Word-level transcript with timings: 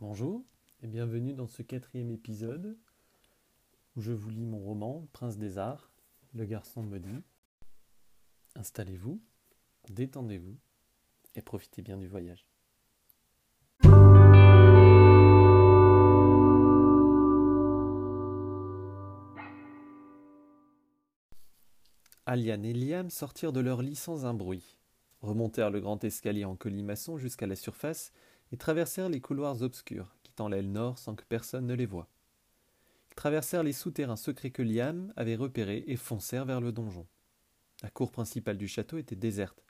Bonjour 0.00 0.42
et 0.82 0.86
bienvenue 0.86 1.34
dans 1.34 1.46
ce 1.46 1.60
quatrième 1.60 2.10
épisode 2.10 2.78
où 3.94 4.00
je 4.00 4.12
vous 4.12 4.30
lis 4.30 4.46
mon 4.46 4.58
roman 4.58 5.06
Prince 5.12 5.36
des 5.36 5.58
Arts, 5.58 5.92
le 6.32 6.46
garçon 6.46 6.82
maudit. 6.82 7.22
Installez-vous, 8.56 9.20
détendez-vous 9.90 10.56
et 11.34 11.42
profitez 11.42 11.82
bien 11.82 11.98
du 11.98 12.08
voyage. 12.08 12.46
Aliane 22.24 22.64
et 22.64 22.72
Liam 22.72 23.10
sortirent 23.10 23.52
de 23.52 23.60
leur 23.60 23.82
lit 23.82 23.96
sans 23.96 24.24
un 24.24 24.32
bruit, 24.32 24.78
remontèrent 25.20 25.70
le 25.70 25.80
grand 25.80 26.02
escalier 26.04 26.46
en 26.46 26.56
colimaçon 26.56 27.18
jusqu'à 27.18 27.46
la 27.46 27.54
surface 27.54 28.14
et 28.52 28.56
traversèrent 28.56 29.08
les 29.08 29.20
couloirs 29.20 29.62
obscurs, 29.62 30.14
quittant 30.22 30.48
l'aile 30.48 30.70
nord 30.70 30.98
sans 30.98 31.14
que 31.14 31.24
personne 31.24 31.66
ne 31.66 31.74
les 31.74 31.86
voie. 31.86 32.08
Ils 33.10 33.14
traversèrent 33.14 33.62
les 33.62 33.72
souterrains 33.72 34.16
secrets 34.16 34.50
que 34.50 34.62
Liam 34.62 35.12
avait 35.16 35.36
repérés 35.36 35.84
et 35.86 35.96
foncèrent 35.96 36.44
vers 36.44 36.60
le 36.60 36.72
donjon. 36.72 37.06
La 37.82 37.90
cour 37.90 38.12
principale 38.12 38.58
du 38.58 38.68
château 38.68 38.98
était 38.98 39.16
déserte. 39.16 39.64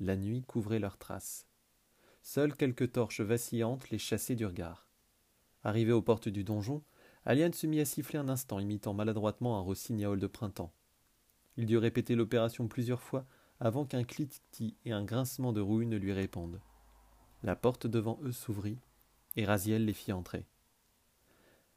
La 0.00 0.16
nuit 0.16 0.42
couvrait 0.42 0.78
leurs 0.78 0.98
traces. 0.98 1.46
Seules 2.22 2.54
quelques 2.54 2.92
torches 2.92 3.20
vacillantes 3.20 3.90
les 3.90 3.98
chassaient 3.98 4.36
du 4.36 4.46
regard. 4.46 4.88
Arrivé 5.64 5.92
aux 5.92 6.02
portes 6.02 6.28
du 6.28 6.44
donjon, 6.44 6.82
Aliane 7.24 7.52
se 7.52 7.66
mit 7.66 7.80
à 7.80 7.84
siffler 7.84 8.18
un 8.18 8.28
instant, 8.28 8.58
imitant 8.58 8.94
maladroitement 8.94 9.58
un 9.58 9.60
rossignol 9.60 10.20
de 10.20 10.26
printemps. 10.26 10.72
Il 11.56 11.66
dut 11.66 11.78
répéter 11.78 12.14
l'opération 12.14 12.68
plusieurs 12.68 13.02
fois 13.02 13.26
avant 13.60 13.84
qu'un 13.84 14.04
cliquetis 14.04 14.76
et 14.84 14.92
un 14.92 15.04
grincement 15.04 15.52
de 15.52 15.60
rouille 15.60 15.86
ne 15.86 15.96
lui 15.96 16.12
répondent. 16.12 16.60
La 17.42 17.56
porte 17.56 17.86
devant 17.86 18.18
eux 18.22 18.32
s'ouvrit, 18.32 18.78
et 19.36 19.44
Raziel 19.44 19.84
les 19.84 19.92
fit 19.92 20.12
entrer. 20.12 20.44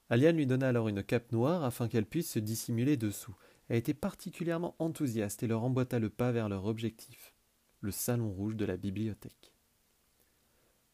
Aliane 0.10 0.36
lui 0.36 0.46
donna 0.46 0.68
alors 0.68 0.90
une 0.90 1.04
cape 1.04 1.32
noire 1.32 1.64
afin 1.64 1.88
qu'elle 1.88 2.06
puisse 2.06 2.32
se 2.32 2.40
dissimuler 2.40 2.98
dessous. 2.98 3.36
Elle 3.70 3.78
était 3.78 3.94
particulièrement 3.94 4.76
enthousiaste 4.80 5.44
et 5.44 5.48
leur 5.48 5.64
emboîta 5.64 6.00
le 6.00 6.10
pas 6.10 6.34
vers 6.34 6.50
leur 6.50 6.66
objectif, 6.66 7.34
le 7.80 7.92
salon 7.92 8.30
rouge 8.30 8.58
de 8.58 8.66
la 8.66 8.76
bibliothèque. 8.76 9.54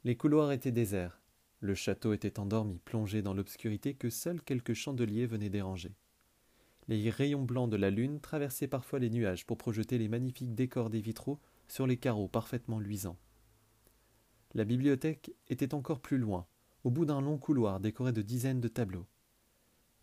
Les 0.03 0.15
couloirs 0.15 0.51
étaient 0.51 0.71
déserts. 0.71 1.19
Le 1.59 1.73
château 1.73 2.13
était 2.13 2.39
endormi, 2.39 2.79
plongé 2.85 3.23
dans 3.23 3.33
l'obscurité 3.33 3.95
que 3.95 4.11
seuls 4.11 4.43
quelques 4.43 4.75
chandeliers 4.75 5.25
venaient 5.25 5.49
déranger. 5.49 5.95
Les 6.87 7.09
rayons 7.09 7.43
blancs 7.43 7.69
de 7.69 7.75
la 7.75 7.89
lune 7.89 8.19
traversaient 8.21 8.67
parfois 8.67 8.99
les 8.99 9.09
nuages 9.09 9.45
pour 9.45 9.57
projeter 9.57 9.97
les 9.97 10.07
magnifiques 10.07 10.53
décors 10.53 10.91
des 10.91 11.01
vitraux 11.01 11.39
sur 11.67 11.87
les 11.87 11.97
carreaux 11.97 12.27
parfaitement 12.27 12.79
luisants. 12.79 13.17
La 14.57 14.65
bibliothèque 14.65 15.35
était 15.49 15.75
encore 15.75 15.99
plus 15.99 16.17
loin, 16.17 16.47
au 16.83 16.89
bout 16.89 17.05
d'un 17.05 17.21
long 17.21 17.37
couloir 17.37 17.79
décoré 17.79 18.11
de 18.11 18.23
dizaines 18.23 18.59
de 18.59 18.67
tableaux. 18.67 19.05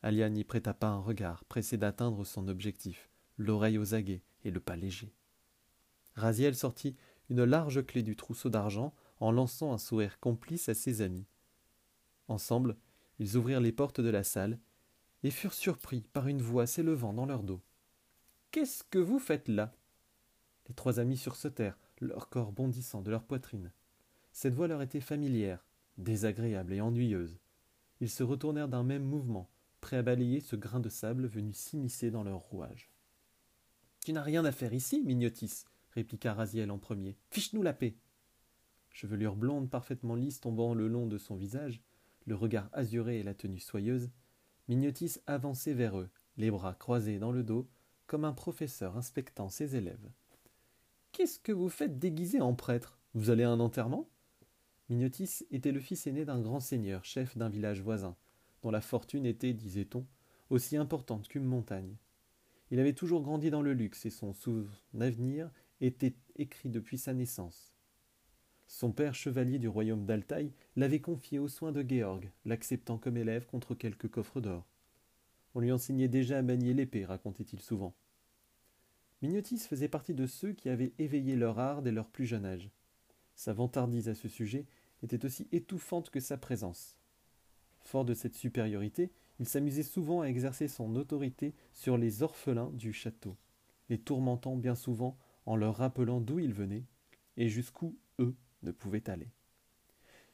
Alia 0.01 0.29
n'y 0.29 0.45
prêta 0.45 0.73
pas 0.73 0.87
un 0.87 1.01
regard, 1.01 1.45
pressé 1.47 1.77
d'atteindre 1.77 2.25
son 2.25 2.47
objectif, 2.47 3.11
l'oreille 3.37 3.79
aux 3.79 3.95
aguets 3.95 4.23
et 4.45 4.53
le 4.53 4.61
pas 4.61 4.77
léger. 4.77 5.13
Raziel 6.15 6.55
sortit 6.55 6.95
une 7.31 7.43
large 7.43 7.85
clé 7.85 8.05
du 8.05 8.15
trousseau 8.15 8.49
d'argent 8.49 8.95
en 9.19 9.33
lançant 9.33 9.73
un 9.73 9.79
sourire 9.79 10.21
complice 10.21 10.69
à 10.69 10.75
ses 10.75 11.03
amis. 11.03 11.27
Ensemble, 12.29 12.77
ils 13.19 13.37
ouvrirent 13.37 13.59
les 13.61 13.73
portes 13.73 14.01
de 14.01 14.09
la 14.09 14.23
salle 14.23 14.61
et 15.25 15.33
furent 15.33 15.53
surpris 15.53 16.03
par 16.13 16.29
une 16.29 16.43
voix 16.43 16.69
s'élevant 16.69 17.13
dans 17.13 17.27
leur 17.27 17.43
dos. 17.43 17.61
Qu'est-ce 18.53 18.85
que 18.85 19.01
vous 19.01 19.19
faites 19.19 19.49
là? 19.49 19.75
Les 20.69 20.77
trois 20.77 21.01
amis 21.01 21.17
sursautèrent, 21.17 21.77
leur 22.01 22.29
corps 22.29 22.53
bondissant 22.53 23.03
de 23.03 23.11
leur 23.11 23.25
poitrine. 23.25 23.73
Cette 24.35 24.55
voix 24.55 24.67
leur 24.67 24.83
était 24.83 25.01
familière, 25.01 25.65
désagréable 25.97 26.73
et 26.73 26.81
ennuyeuse. 26.81 27.39
Ils 28.01 28.11
se 28.11 28.25
retournèrent 28.25 28.69
d'un 28.69 28.83
même 28.83 29.05
mouvement, 29.05 29.49
prêts 29.81 29.97
à 29.97 30.03
balayer 30.03 30.41
ce 30.41 30.57
grain 30.57 30.81
de 30.81 30.89
sable 30.89 31.29
venu 31.29 31.55
s'immiscer 31.55 32.11
dans 32.11 32.25
leur 32.25 32.41
rouage. 32.41 32.91
Tu 34.05 34.13
n'as 34.13 34.23
rien 34.23 34.45
à 34.45 34.51
faire 34.51 34.75
ici, 34.75 35.01
Mignotis, 35.03 35.63
répliqua 35.93 36.35
Raziel 36.35 36.73
en 36.73 36.79
premier. 36.79 37.17
Fiche-nous 37.31 37.63
la 37.63 37.73
paix. 37.73 37.97
Chevelure 38.91 39.37
blonde 39.37 39.71
parfaitement 39.71 40.17
lisse 40.17 40.41
tombant 40.41 40.75
le 40.75 40.89
long 40.89 41.07
de 41.07 41.17
son 41.17 41.37
visage, 41.37 41.81
le 42.27 42.35
regard 42.35 42.69
azuré 42.73 43.21
et 43.21 43.23
la 43.23 43.35
tenue 43.35 43.61
soyeuse, 43.61 44.11
Mignotis 44.67 45.19
avançait 45.29 45.75
vers 45.75 45.97
eux, 45.97 46.11
les 46.39 46.51
bras 46.51 46.75
croisés 46.75 47.21
dans 47.21 47.31
le 47.31 47.45
dos, 47.45 47.69
comme 48.09 48.25
un 48.25 48.33
professeur 48.33 48.97
inspectant 48.97 49.49
ses 49.49 49.77
élèves. 49.77 50.11
Qu'est-ce 51.13 51.39
que 51.39 51.53
vous 51.53 51.69
faites 51.69 52.01
déguisé 52.01 52.41
en 52.41 52.55
prêtre? 52.55 52.99
Vous 53.15 53.31
allez 53.31 53.45
à 53.45 53.51
un 53.51 53.61
enterrement? 53.61 54.09
Mignotis 54.89 55.47
était 55.51 55.73
le 55.73 55.81
fils 55.81 56.07
aîné 56.07 56.25
d'un 56.25 56.41
grand 56.41 56.61
seigneur, 56.61 57.05
chef 57.05 57.39
d'un 57.39 57.49
village 57.49 57.81
voisin, 57.81 58.17
dont 58.63 58.71
la 58.71 58.81
fortune 58.81 59.25
était, 59.25 59.55
disait-on, 59.55 60.07
aussi 60.51 60.77
importante 60.77 61.29
qu'une 61.29 61.45
montagne. 61.45 61.97
Il 62.71 62.81
avait 62.81 62.93
toujours 62.93 63.23
grandi 63.23 63.51
dans 63.51 63.63
le 63.63 63.73
luxe 63.73 64.05
et 64.05 64.11
son 64.11 64.35
avenir 65.01 65.51
était 65.81 66.15
écrit 66.37 66.69
depuis 66.69 66.99
sa 66.99 67.15
naissance. 67.15 67.75
Son 68.67 68.93
père 68.93 69.15
chevalier 69.15 69.59
du 69.59 69.69
royaume 69.69 70.07
d'Altaï 70.07 70.53
l'avait 70.77 71.01
confié 71.01 71.39
aux 71.39 71.49
soins 71.49 71.73
de 71.73 71.85
Georg, 71.87 72.31
l'acceptant 72.45 72.99
comme 72.99 73.17
élève 73.17 73.47
contre 73.47 73.75
quelques 73.75 74.11
coffres 74.11 74.41
d'or. 74.41 74.67
On 75.55 75.61
lui 75.61 75.71
enseignait 75.71 76.09
déjà 76.09 76.39
à 76.39 76.43
manier 76.43 76.75
l'épée, 76.75 77.05
racontait-il 77.05 77.61
souvent. 77.61 77.95
Mignotis 79.23 79.59
faisait 79.59 79.89
partie 79.89 80.15
de 80.15 80.27
ceux 80.27 80.53
qui 80.53 80.69
avaient 80.69 80.93
éveillé 80.99 81.37
leur 81.37 81.59
art 81.59 81.83
dès 81.83 81.93
leur 81.93 82.11
plus 82.11 82.27
jeune 82.27 82.45
âge. 82.45 82.71
Sa 83.35 83.53
vantardise 83.53 84.09
à 84.09 84.15
ce 84.15 84.29
sujet 84.29 84.67
était 85.03 85.25
aussi 85.25 85.49
étouffante 85.53 86.11
que 86.11 86.21
sa 86.21 86.37
présence. 86.37 86.97
Fort 87.83 88.05
de 88.05 88.15
cette 88.15 88.35
supériorité, 88.35 89.13
il 89.41 89.49
s'amusait 89.49 89.83
souvent 89.83 90.23
à 90.23 90.27
exercer 90.27 90.69
son 90.69 90.95
autorité 90.97 91.55
sur 91.73 91.99
les 91.99 92.23
orphelins 92.23 92.71
du 92.73 92.93
château, 92.93 93.37
les 93.89 93.99
tourmentant 93.99 94.57
bien 94.57 94.75
souvent 94.75 95.19
en 95.47 95.57
leur 95.57 95.77
rappelant 95.77 96.21
d'où 96.21 96.39
ils 96.39 96.55
venaient 96.55 96.85
et 97.37 97.49
jusqu'où 97.49 97.97
eux 98.21 98.35
ne 98.63 98.71
pouvaient 98.71 99.11
aller. 99.11 99.29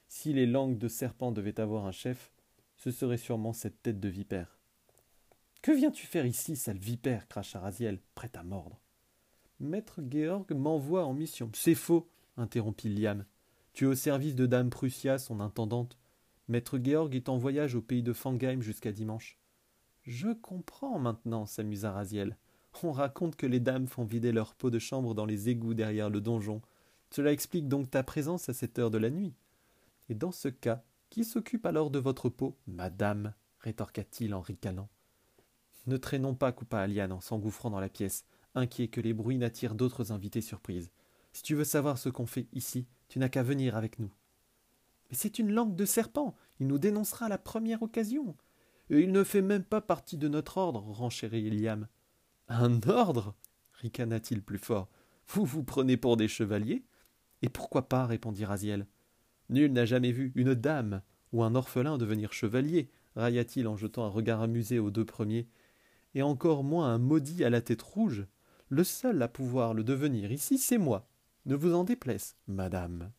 Si 0.09 0.33
les 0.33 0.47
langues 0.47 0.79
de 0.79 0.89
serpent 0.89 1.33
devaient 1.33 1.61
avoir 1.61 1.87
un 1.87 1.93
chef, 1.93 2.33
ce 2.77 2.91
serait 2.91 3.17
sûrement 3.17 3.53
cette 3.53 3.83
tête 3.83 4.01
de 4.01 4.09
vipère. 4.09 4.59
Que 5.63 5.73
viens-tu 5.73 6.07
faire 6.07 6.27
ici, 6.27 6.57
sale 6.57 6.79
vipère? 6.79 7.29
cracha 7.29 7.61
Raziel, 7.61 8.01
prêt 8.15 8.31
à 8.35 8.43
mordre. 8.43 8.81
Maître 9.59 10.01
Georg 10.09 10.51
m'envoie 10.53 11.05
en 11.05 11.13
mission. 11.13 11.51
C'est 11.55 11.75
faux, 11.75 12.09
interrompit 12.41 12.89
Liam. 12.89 13.25
Tu 13.73 13.85
es 13.85 13.89
au 13.89 13.95
service 13.95 14.35
de 14.35 14.47
Dame 14.47 14.71
Prussia, 14.71 15.19
son 15.19 15.41
intendante. 15.41 15.99
Maître 16.49 16.79
Georg 16.83 17.15
est 17.15 17.29
en 17.29 17.39
voyage 17.39 17.75
au 17.75 17.83
pays 17.83 18.03
de 18.03 18.13
Fangheim 18.13 18.61
jusqu'à 18.61 18.93
dimanche. 18.93 19.39
Je 20.03 20.33
comprends 20.33 20.99
maintenant, 20.99 21.47
s'amusa 21.47 21.93
Raziel. 21.93 22.37
On 22.83 22.93
raconte 22.93 23.37
que 23.37 23.47
les 23.47 23.61
dames 23.61 23.87
font 23.87 24.05
vider 24.05 24.33
leur 24.33 24.55
peau 24.55 24.71
de 24.71 24.79
chambre 24.79 25.15
dans 25.15 25.27
les 25.27 25.49
égouts 25.49 25.75
derrière 25.75 26.11
le 26.11 26.21
donjon. 26.21 26.63
Cela 27.11 27.33
explique 27.33 27.69
donc 27.69 27.91
ta 27.91 28.03
présence 28.03 28.49
à 28.49 28.55
cette 28.55 28.79
heure 28.79 28.91
de 28.91 28.99
la 28.99 29.11
nuit. 29.11 29.35
Et 30.09 30.15
dans 30.15 30.33
ce 30.33 30.49
cas, 30.49 30.83
qui 31.11 31.25
s'occupe 31.25 31.67
alors 31.67 31.91
de 31.91 31.99
votre 31.99 32.29
peau? 32.29 32.57
Madame, 32.67 33.35
rétorqua-t-il 33.61 34.35
en 34.35 34.41
ricanant. 34.41 34.89
Ne 35.87 35.97
traînons 35.97 36.35
pas, 36.35 36.53
coupa 36.53 36.79
Aliane 36.79 37.13
en 37.13 37.21
s'engouffrant 37.21 37.71
dans 37.71 37.81
la 37.81 37.89
pièce, 37.89 38.25
inquiet 38.55 38.89
que 38.89 39.01
les 39.01 39.13
bruits 39.13 39.39
n'attirent 39.39 39.75
d'autres 39.75 40.13
invités 40.13 40.41
surprises. 40.41 40.91
Si 41.33 41.43
tu 41.43 41.55
veux 41.55 41.65
savoir 41.65 41.99
ce 41.99 42.09
qu'on 42.09 42.27
fait 42.27 42.49
ici, 42.53 42.87
tu 43.09 43.19
n'as 43.19 43.29
qu'à 43.29 43.43
venir 43.43 43.77
avec 43.77 43.99
nous. 43.99 44.13
Mais 45.11 45.17
c'est 45.17 45.39
une 45.39 45.53
langue 45.53 45.77
de 45.77 45.85
serpent. 45.85 46.37
Il 46.59 46.67
nous 46.67 46.79
dénoncera 46.79 47.27
à 47.27 47.29
la 47.29 47.39
première 47.39 47.83
occasion. 47.83 48.37
Et 48.91 49.01
il 49.01 49.13
ne 49.13 49.25
fait 49.25 49.43
même 49.43 49.65
pas 49.65 49.81
partie 49.81 50.17
de 50.17 50.29
notre 50.29 50.59
ordre, 50.59 50.83
renchérit 50.83 51.51
Liam. 51.51 51.89
Un 52.49 52.81
ordre? 52.89 53.35
ricana-t-il 53.75 54.43
plus 54.43 54.59
fort. 54.59 54.89
Vous 55.29 55.45
vous 55.45 55.63
prenez 55.63 55.97
pour 55.97 56.17
des 56.17 56.29
chevaliers? 56.29 56.85
Et 57.43 57.49
pourquoi 57.49 57.89
pas? 57.89 58.07
répondit 58.07 58.45
Raziel. 58.45 58.87
Nul 59.49 59.73
n'a 59.73 59.85
jamais 59.85 60.13
vu 60.13 60.33
une 60.35 60.55
dame 60.55 61.03
ou 61.33 61.43
un 61.43 61.55
orphelin 61.55 61.99
devenir 61.99 62.33
chevalier, 62.33 62.91
railla-t-il 63.17 63.67
en 63.69 63.77
jetant 63.77 64.05
un 64.05 64.09
regard 64.09 64.43
amusé 64.43 64.79
aux 64.79 64.91
deux 64.91 65.05
premiers, 65.05 65.49
et 66.15 66.23
encore 66.23 66.65
moins 66.65 66.93
un 66.93 66.99
maudit 66.99 67.45
à 67.45 67.51
la 67.51 67.61
tête 67.61 67.83
rouge. 67.83 68.27
Le 68.69 68.85
seul 68.85 69.23
à 69.23 69.29
pouvoir 69.29 69.75
le 69.75 69.85
devenir 69.85 70.33
ici, 70.33 70.59
c'est 70.59 70.79
moi. 70.79 71.10
Ne 71.47 71.55
vous 71.55 71.75
en 71.75 71.85
déplaise, 71.85 72.37
madame. 72.47 73.11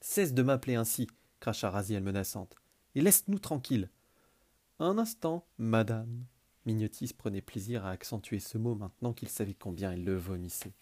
Cesse 0.00 0.34
de 0.34 0.42
m'appeler 0.42 0.74
ainsi, 0.74 1.06
cracha 1.38 1.70
Raziel 1.70 2.02
menaçante, 2.02 2.56
et 2.94 3.00
laisse-nous 3.00 3.38
tranquilles. 3.38 3.90
Un 4.80 4.98
instant, 4.98 5.46
madame. 5.58 6.24
Mignotis 6.66 7.12
prenait 7.16 7.40
plaisir 7.40 7.86
à 7.86 7.90
accentuer 7.90 8.40
ce 8.40 8.58
mot 8.58 8.74
maintenant 8.74 9.12
qu'il 9.12 9.28
savait 9.28 9.54
combien 9.54 9.92
elle 9.92 10.04
le 10.04 10.16
vomissait. 10.16 10.74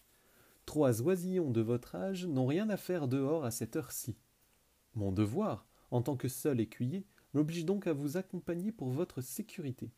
Trois 0.67 1.03
oisillons 1.03 1.51
de 1.51 1.61
votre 1.61 1.95
âge 1.95 2.27
n'ont 2.27 2.47
rien 2.47 2.69
à 2.71 2.77
faire 2.77 3.09
dehors 3.09 3.45
à 3.45 3.51
cette 3.51 3.77
heure-ci. 3.77 4.17
Mon 4.95 5.13
devoir, 5.13 5.67
en 5.91 6.03
tant 6.03 6.17
que 6.17 6.29
seul 6.29 6.61
écuyer, 6.61 7.07
m'oblige 7.35 7.65
donc 7.65 7.87
à 7.87 7.93
vous 7.93 8.17
accompagner 8.17 8.73
pour 8.73 8.91
votre 8.91 9.21
sécurité. 9.21 9.91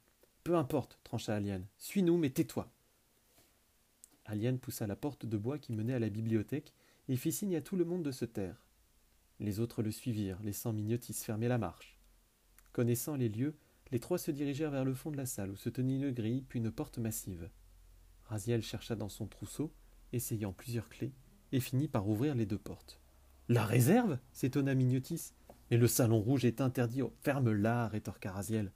Peu 0.45 0.57
importe, 0.57 0.99
trancha 1.05 1.35
Aliane. 1.35 1.67
Suis-nous, 1.77 2.17
mais 2.19 2.31
tais-toi. 2.31 2.71
Aliane 4.31 4.59
poussa 4.59 4.87
la 4.87 4.97
porte 4.97 5.27
de 5.27 5.37
bois 5.37 5.59
qui 5.59 5.73
menait 5.73 5.94
à 5.94 5.99
la 5.99 6.09
bibliothèque 6.09 6.73
et 7.09 7.17
fit 7.17 7.32
signe 7.32 7.56
à 7.56 7.61
tout 7.61 7.77
le 7.77 7.85
monde 7.85 8.05
de 8.05 8.12
se 8.12 8.25
taire. 8.25 8.65
Les 9.41 9.59
autres 9.59 9.82
le 9.82 9.91
suivirent, 9.91 10.41
laissant 10.43 10.73
Mignotis 10.73 11.15
fermer 11.15 11.49
la 11.49 11.59
marche. 11.59 11.99
Connaissant 12.73 13.17
les 13.17 13.29
lieux, 13.29 13.56
les 13.91 13.99
trois 13.99 14.19
se 14.19 14.31
dirigèrent 14.31 14.71
vers 14.71 14.85
le 14.85 14.94
fond 14.94 15.11
de 15.11 15.17
la 15.17 15.27
salle 15.27 15.50
où 15.50 15.56
se 15.56 15.69
tenait 15.69 15.97
une 15.97 16.12
grille 16.12 16.44
puis 16.49 16.61
une 16.61 16.71
porte 16.71 16.99
massive. 16.99 17.50
Raziel 18.25 18.62
chercha 18.62 18.94
dans 18.94 19.09
son 19.09 19.27
trousseau, 19.27 19.73
essayant 20.12 20.53
plusieurs 20.53 20.88
clés, 20.88 21.12
et 21.50 21.59
finit 21.59 21.88
par 21.88 22.09
ouvrir 22.09 22.37
les 22.37 22.47
deux 22.47 22.59
portes. 22.59 23.00
La 23.49 23.65
réserve 23.65 24.19
s'étonna 24.33 24.76
Mignotis. 24.76 25.33
Mais 25.71 25.76
le 25.76 25.88
salon 25.88 26.21
rouge 26.21 26.44
est 26.44 26.61
interdit. 26.61 27.03
Ferme-la, 27.23 27.88
rétorqua 27.88 28.31
Raziel. 28.31 28.73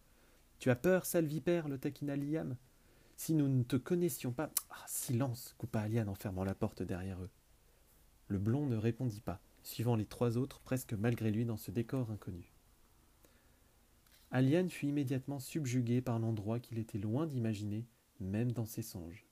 Tu 0.58 0.70
as 0.70 0.76
peur, 0.76 1.06
sale 1.06 1.26
vipère 1.26 1.68
le 1.68 1.78
taquina 1.78 2.16
Liam? 2.16 2.56
Si 3.16 3.34
nous 3.34 3.48
ne 3.48 3.62
te 3.62 3.76
connaissions 3.76 4.32
pas. 4.32 4.50
Ah, 4.70 4.84
silence 4.86 5.54
coupa 5.58 5.80
Aliane 5.80 6.08
en 6.08 6.14
fermant 6.14 6.44
la 6.44 6.54
porte 6.54 6.82
derrière 6.82 7.22
eux. 7.22 7.30
Le 8.28 8.38
blond 8.38 8.66
ne 8.66 8.76
répondit 8.76 9.20
pas, 9.20 9.40
suivant 9.62 9.96
les 9.96 10.06
trois 10.06 10.36
autres 10.36 10.60
presque 10.60 10.94
malgré 10.94 11.30
lui 11.30 11.44
dans 11.44 11.56
ce 11.56 11.70
décor 11.70 12.10
inconnu. 12.10 12.52
Aliane 14.30 14.68
fut 14.68 14.88
immédiatement 14.88 15.38
subjugué 15.38 16.00
par 16.00 16.18
l'endroit 16.18 16.58
qu'il 16.58 16.78
était 16.78 16.98
loin 16.98 17.26
d'imaginer, 17.26 17.86
même 18.18 18.50
dans 18.50 18.66
ses 18.66 18.82
songes. 18.82 19.26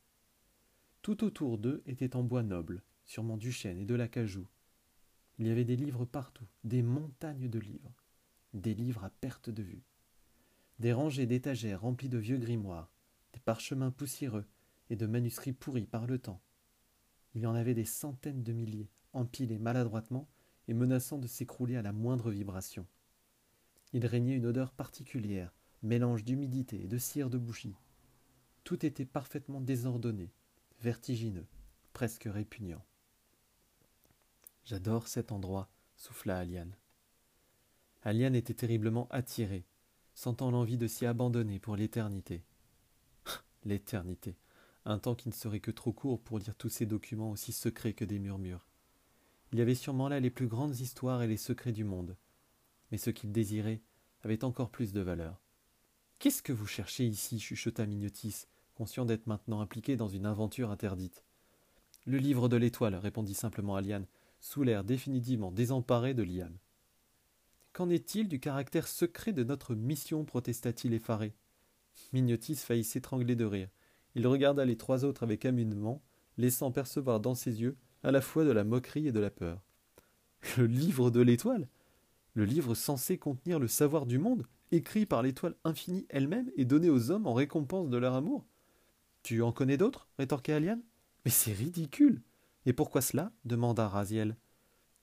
Tout 1.02 1.24
autour 1.24 1.58
d'eux 1.58 1.82
était 1.86 2.14
en 2.14 2.22
bois 2.22 2.44
noble, 2.44 2.82
sûrement 3.04 3.36
du 3.36 3.50
chêne 3.50 3.78
et 3.78 3.84
de 3.84 3.96
l'acajou. 3.96 4.46
Il 5.38 5.48
y 5.48 5.50
avait 5.50 5.64
des 5.64 5.74
livres 5.74 6.04
partout, 6.04 6.46
des 6.62 6.82
montagnes 6.82 7.48
de 7.48 7.58
livres, 7.58 7.92
des 8.54 8.74
livres 8.74 9.02
à 9.02 9.10
perte 9.10 9.50
de 9.50 9.62
vue, 9.62 9.82
des 10.78 10.92
rangées 10.92 11.26
d'étagères 11.26 11.80
remplies 11.80 12.08
de 12.08 12.18
vieux 12.18 12.38
grimoires, 12.38 12.91
des 13.32 13.40
parchemins 13.40 13.90
poussiéreux 13.90 14.46
et 14.90 14.96
de 14.96 15.06
manuscrits 15.06 15.52
pourris 15.52 15.86
par 15.86 16.06
le 16.06 16.18
temps. 16.18 16.42
Il 17.34 17.42
y 17.42 17.46
en 17.46 17.54
avait 17.54 17.74
des 17.74 17.84
centaines 17.84 18.42
de 18.42 18.52
milliers, 18.52 18.90
empilés 19.12 19.58
maladroitement 19.58 20.28
et 20.68 20.74
menaçant 20.74 21.18
de 21.18 21.26
s'écrouler 21.26 21.76
à 21.76 21.82
la 21.82 21.92
moindre 21.92 22.30
vibration. 22.30 22.86
Il 23.92 24.06
régnait 24.06 24.36
une 24.36 24.46
odeur 24.46 24.72
particulière, 24.72 25.54
mélange 25.82 26.24
d'humidité 26.24 26.82
et 26.84 26.88
de 26.88 26.98
cire 26.98 27.30
de 27.30 27.38
bougie. 27.38 27.76
Tout 28.64 28.86
était 28.86 29.06
parfaitement 29.06 29.60
désordonné, 29.60 30.30
vertigineux, 30.80 31.46
presque 31.92 32.28
répugnant. 32.30 32.84
J'adore 34.64 35.08
cet 35.08 35.32
endroit, 35.32 35.68
souffla 35.96 36.38
Aliane. 36.38 36.76
Aliane 38.02 38.34
était 38.34 38.54
terriblement 38.54 39.08
attirée, 39.10 39.66
sentant 40.14 40.50
l'envie 40.50 40.78
de 40.78 40.86
s'y 40.86 41.06
abandonner 41.06 41.58
pour 41.58 41.76
l'éternité. 41.76 42.44
L'éternité, 43.64 44.36
un 44.84 44.98
temps 44.98 45.14
qui 45.14 45.28
ne 45.28 45.34
serait 45.34 45.60
que 45.60 45.70
trop 45.70 45.92
court 45.92 46.20
pour 46.20 46.38
lire 46.38 46.54
tous 46.54 46.68
ces 46.68 46.86
documents 46.86 47.30
aussi 47.30 47.52
secrets 47.52 47.94
que 47.94 48.04
des 48.04 48.18
murmures. 48.18 48.66
Il 49.52 49.58
y 49.58 49.62
avait 49.62 49.74
sûrement 49.74 50.08
là 50.08 50.20
les 50.20 50.30
plus 50.30 50.48
grandes 50.48 50.80
histoires 50.80 51.22
et 51.22 51.28
les 51.28 51.36
secrets 51.36 51.72
du 51.72 51.84
monde. 51.84 52.16
Mais 52.90 52.98
ce 52.98 53.10
qu'il 53.10 53.32
désirait 53.32 53.82
avait 54.22 54.44
encore 54.44 54.70
plus 54.70 54.92
de 54.92 55.00
valeur. 55.00 55.40
Qu'est-ce 56.18 56.42
que 56.42 56.52
vous 56.52 56.66
cherchez 56.66 57.04
ici 57.04 57.38
chuchota 57.40 57.86
Mignotis, 57.86 58.46
conscient 58.74 59.04
d'être 59.04 59.26
maintenant 59.26 59.60
impliqué 59.60 59.96
dans 59.96 60.08
une 60.08 60.26
aventure 60.26 60.70
interdite? 60.70 61.24
Le 62.06 62.18
livre 62.18 62.48
de 62.48 62.56
l'étoile, 62.56 62.94
répondit 62.94 63.34
simplement 63.34 63.76
Aliane, 63.76 64.06
sous 64.40 64.62
l'air 64.62 64.84
définitivement 64.84 65.52
désemparé 65.52 66.14
de 66.14 66.22
Liam. 66.22 66.56
Qu'en 67.72 67.88
est-il 67.90 68.28
du 68.28 68.40
caractère 68.40 68.88
secret 68.88 69.32
de 69.32 69.44
notre 69.44 69.74
mission? 69.74 70.24
protesta-t-il 70.24 70.94
effaré. 70.94 71.32
Mignotis 72.12 72.56
faillit 72.56 72.84
s'étrangler 72.84 73.36
de 73.36 73.44
rire. 73.44 73.68
Il 74.14 74.26
regarda 74.26 74.64
les 74.64 74.76
trois 74.76 75.04
autres 75.04 75.22
avec 75.22 75.44
amusement, 75.44 76.02
laissant 76.36 76.70
percevoir 76.70 77.20
dans 77.20 77.34
ses 77.34 77.60
yeux 77.60 77.76
à 78.02 78.10
la 78.10 78.20
fois 78.20 78.44
de 78.44 78.50
la 78.50 78.64
moquerie 78.64 79.08
et 79.08 79.12
de 79.12 79.20
la 79.20 79.30
peur. 79.30 79.62
Le 80.56 80.66
livre 80.66 81.10
de 81.10 81.20
l'étoile 81.20 81.68
Le 82.34 82.44
livre 82.44 82.74
censé 82.74 83.16
contenir 83.18 83.58
le 83.58 83.68
savoir 83.68 84.06
du 84.06 84.18
monde, 84.18 84.46
écrit 84.70 85.06
par 85.06 85.22
l'étoile 85.22 85.54
infinie 85.64 86.06
elle-même 86.08 86.50
et 86.56 86.64
donné 86.64 86.90
aux 86.90 87.10
hommes 87.10 87.26
en 87.26 87.34
récompense 87.34 87.88
de 87.88 87.96
leur 87.96 88.14
amour 88.14 88.44
Tu 89.22 89.42
en 89.42 89.52
connais 89.52 89.76
d'autres 89.76 90.08
rétorqua 90.18 90.56
Aliane? 90.56 90.82
Mais 91.24 91.30
c'est 91.30 91.52
ridicule 91.52 92.22
Et 92.66 92.72
pourquoi 92.72 93.00
cela? 93.00 93.32
demanda 93.44 93.88
Raziel. 93.88 94.36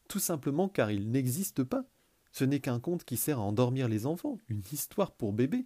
Tout 0.07 0.19
simplement 0.19 0.67
car 0.67 0.91
il 0.91 1.11
n'existe 1.11 1.63
pas. 1.63 1.85
Ce 2.31 2.43
n'est 2.43 2.59
qu'un 2.59 2.79
conte 2.79 3.05
qui 3.05 3.17
sert 3.17 3.39
à 3.39 3.43
endormir 3.43 3.87
les 3.87 4.05
enfants, 4.05 4.37
une 4.49 4.61
histoire 4.71 5.11
pour 5.11 5.33
bébé. 5.33 5.65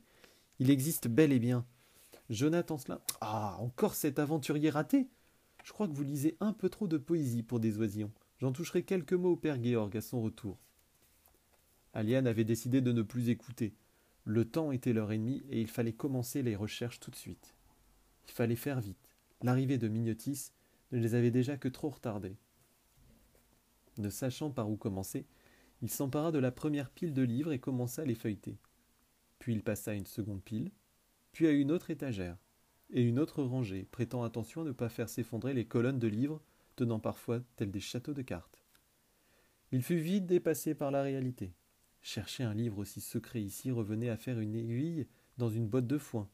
Il 0.64 0.70
existe 0.70 1.10
bel 1.10 1.34
et 1.34 1.40
bien. 1.40 1.66
Jonathan 2.30 2.78
cela. 2.78 3.02
Ah, 3.20 3.58
encore 3.60 3.96
cet 3.96 4.18
aventurier 4.18 4.70
raté? 4.70 5.10
Je 5.66 5.74
crois 5.74 5.90
que 5.90 5.94
vous 5.94 6.06
lisez 6.06 6.38
un 6.40 6.54
peu 6.54 6.70
trop 6.70 6.88
de 6.88 6.98
poésie 6.98 7.44
pour 7.44 7.60
des 7.60 7.78
oisillons. 7.80 8.14
J'en 8.40 8.54
toucherai 8.54 8.84
quelques 8.84 9.12
mots 9.12 9.34
au 9.34 9.36
père 9.36 9.62
Georg 9.62 9.98
à 9.98 10.00
son 10.00 10.22
retour. 10.22 10.58
Aliane 11.94 12.28
avait 12.28 12.46
décidé 12.46 12.80
de 12.80 12.94
ne 12.94 13.02
plus 13.02 13.28
écouter. 13.28 13.74
Le 14.24 14.46
temps 14.46 14.72
était 14.72 14.94
leur 14.94 15.12
ennemi 15.12 15.44
et 15.50 15.60
il 15.60 15.68
fallait 15.68 15.92
commencer 15.92 16.42
les 16.44 16.56
recherches 16.56 17.02
tout 17.02 17.12
de 17.12 17.18
suite. 17.18 17.56
Il 18.30 18.32
fallait 18.32 18.56
faire 18.56 18.80
vite. 18.80 19.10
L'arrivée 19.42 19.78
de 19.78 19.90
Mignotis 19.90 20.52
ne 20.94 21.00
les 21.00 21.14
avait 21.14 21.30
déjà 21.30 21.58
que 21.58 21.68
trop 21.68 21.90
retardés. 21.90 22.38
Ne 23.98 24.10
sachant 24.10 24.50
par 24.50 24.70
où 24.70 24.78
commencer, 24.78 25.26
il 25.82 25.90
s'empara 25.90 26.32
de 26.32 26.40
la 26.40 26.52
première 26.52 26.90
pile 26.90 27.14
de 27.14 27.22
livres 27.22 27.52
et 27.52 27.60
commença 27.60 28.04
à 28.04 28.06
les 28.06 28.16
feuilleter. 28.16 28.56
Puis 29.44 29.52
il 29.52 29.62
passa 29.62 29.92
à 29.92 29.94
une 29.94 30.06
seconde 30.06 30.42
pile, 30.42 30.72
puis 31.34 31.48
à 31.48 31.52
une 31.52 31.70
autre 31.70 31.90
étagère, 31.90 32.38
et 32.92 33.02
une 33.02 33.20
autre 33.20 33.44
rangée, 33.44 33.84
prêtant 33.92 34.24
attention 34.24 34.62
à 34.62 34.64
ne 34.64 34.72
pas 34.72 34.88
faire 34.88 35.10
s'effondrer 35.10 35.54
les 35.54 35.66
colonnes 35.66 36.00
de 36.00 36.08
livres, 36.08 36.42
tenant 36.78 37.02
parfois 37.02 37.42
tels 37.58 37.70
des 37.70 37.82
châteaux 37.82 38.14
de 38.14 38.22
cartes. 38.22 38.64
Il 39.74 39.84
fut 39.84 39.98
vite 39.98 40.26
dépassé 40.26 40.76
par 40.76 40.92
la 40.92 41.02
réalité. 41.02 41.52
Chercher 42.02 42.46
un 42.46 42.54
livre 42.54 42.78
aussi 42.78 43.02
secret 43.02 43.42
ici 43.42 43.70
revenait 43.70 44.08
à 44.08 44.16
faire 44.16 44.40
une 44.40 44.56
aiguille 44.56 45.08
dans 45.38 45.50
une 45.50 45.68
botte 45.68 45.88
de 45.88 45.98
foin. 45.98 46.30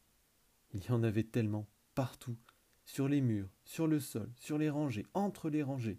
Il 0.75 0.85
y 0.85 0.91
en 0.91 1.01
avait 1.01 1.23
tellement, 1.23 1.67
partout, 1.95 2.37
sur 2.85 3.07
les 3.07 3.21
murs, 3.21 3.49
sur 3.65 3.87
le 3.87 3.99
sol, 3.99 4.29
sur 4.35 4.59
les 4.59 4.69
rangées, 4.69 5.07
entre 5.15 5.49
les 5.49 5.63
rangées, 5.63 5.97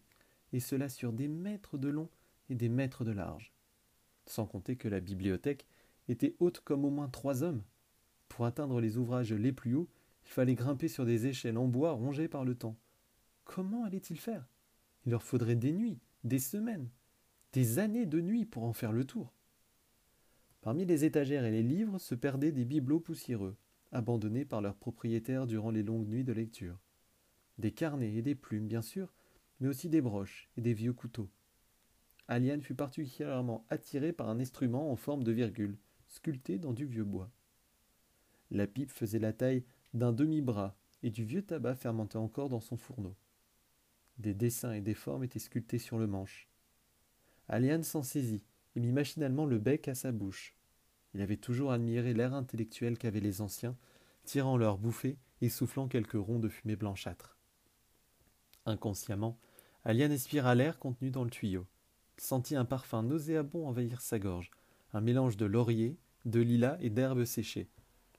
et 0.53 0.61
cela 0.61 0.89
sur 0.89 1.13
des 1.13 1.27
mètres 1.27 1.77
de 1.77 1.89
long 1.89 2.09
et 2.51 2.55
des 2.55 2.69
mètres 2.69 3.05
de 3.05 3.11
large. 3.11 3.53
Sans 4.27 4.47
compter 4.47 4.77
que 4.77 4.87
la 4.87 5.01
bibliothèque 5.01 5.67
était 6.11 6.37
haute 6.39 6.61
comme 6.61 6.85
au 6.85 6.91
moins 6.91 7.09
trois 7.09 7.43
hommes. 7.43 7.63
Pour 8.29 8.45
atteindre 8.45 8.81
les 8.81 8.97
ouvrages 8.97 9.33
les 9.33 9.53
plus 9.53 9.75
hauts, 9.75 9.89
il 10.25 10.31
fallait 10.31 10.55
grimper 10.55 10.89
sur 10.89 11.05
des 11.05 11.27
échelles 11.27 11.59
en 11.59 11.67
bois 11.67 11.93
rongées 11.93 12.29
par 12.29 12.45
le 12.45 12.55
temps. 12.55 12.77
Comment 13.45 13.85
allait-il 13.85 14.19
faire? 14.19 14.47
Il 15.05 15.11
leur 15.11 15.23
faudrait 15.23 15.57
des 15.57 15.73
nuits, 15.73 15.99
des 16.25 16.39
semaines, 16.39 16.91
des 17.53 17.79
années 17.79 18.07
de 18.07 18.21
nuits 18.21 18.45
pour 18.45 18.65
en 18.65 18.73
faire 18.73 18.93
le 18.93 19.05
tour. 19.05 19.33
Parmi 20.61 20.85
les 20.85 21.05
étagères 21.05 21.45
et 21.45 21.51
les 21.51 21.63
livres 21.63 21.99
se 21.99 22.15
perdaient 22.15 22.53
des 22.53 22.65
bibelots 22.65 23.01
poussiéreux, 23.01 23.57
abandonnés 23.93 24.45
par 24.45 24.61
leurs 24.61 24.77
propriétaires 24.77 25.47
durant 25.47 25.71
les 25.71 25.83
longues 25.83 26.07
nuits 26.07 26.25
de 26.25 26.33
lecture. 26.33 26.79
Des 27.59 27.73
carnets 27.73 28.15
et 28.15 28.23
des 28.23 28.35
plumes, 28.35 28.69
bien 28.69 28.83
sûr, 28.83 29.13
mais 29.59 29.69
aussi 29.69 29.89
des 29.89 30.01
broches 30.01 30.51
et 30.57 30.61
des 30.61 30.75
vieux 30.75 30.93
couteaux. 30.93 31.31
Aliane 32.29 32.63
fut 32.63 32.75
particulièrement 32.75 33.67
attirée 33.71 34.13
par 34.13 34.29
un 34.29 34.39
instrument 34.39 34.93
en 34.93 34.97
forme 34.97 35.25
de 35.25 35.33
virgule, 35.33 35.79
sculpté 36.11 36.59
dans 36.59 36.73
du 36.73 36.85
vieux 36.85 37.05
bois. 37.05 37.31
La 38.51 38.67
pipe 38.67 38.91
faisait 38.91 39.19
la 39.19 39.33
taille 39.33 39.65
d'un 39.95 40.13
demi-bras, 40.13 40.77
et 41.03 41.11
du 41.11 41.25
vieux 41.25 41.41
tabac 41.41 41.77
fermentait 41.77 42.19
encore 42.19 42.51
dans 42.51 42.61
son 42.61 42.77
fourneau. 42.77 43.17
Des 44.19 44.35
dessins 44.35 44.75
et 44.75 44.83
des 44.83 44.93
formes 44.93 45.25
étaient 45.25 45.39
sculptés 45.39 45.79
sur 45.79 45.99
le 45.99 46.07
manche. 46.07 46.47
Aliane 47.49 47.85
s'en 47.85 48.03
saisit 48.03 48.45
et 48.77 48.81
mit 48.81 48.93
machinalement 48.93 49.47
le 49.47 49.59
bec 49.59 49.89
à 49.89 49.95
sa 49.95 50.13
bouche. 50.13 50.55
Il 51.15 51.23
avait 51.23 51.39
toujours 51.39 51.73
admiré 51.73 52.13
l'air 52.13 52.35
intellectuel 52.35 52.99
qu'avaient 52.99 53.21
les 53.21 53.41
anciens, 53.41 53.79
tirant 54.25 54.59
leur 54.59 54.77
bouffée 54.77 55.17
et 55.41 55.49
soufflant 55.49 55.89
quelques 55.89 56.13
ronds 56.13 56.39
de 56.39 56.51
fumée 56.51 56.77
blanchâtre. 56.77 57.39
Inconsciemment, 58.67 59.39
Aliane 59.85 60.13
aspira 60.13 60.55
l'air 60.55 60.79
contenu 60.79 61.11
dans 61.11 61.25
le 61.25 61.31
tuyau 61.31 61.67
sentit 62.21 62.57
un 62.57 62.65
parfum 62.65 63.03
nauséabond 63.03 63.67
envahir 63.67 64.01
sa 64.01 64.19
gorge, 64.19 64.51
un 64.93 65.01
mélange 65.01 65.37
de 65.37 65.47
laurier, 65.47 65.99
de 66.25 66.41
lilas 66.41 66.77
et 66.81 66.91
d'herbes 66.91 67.25
séchées. 67.25 67.69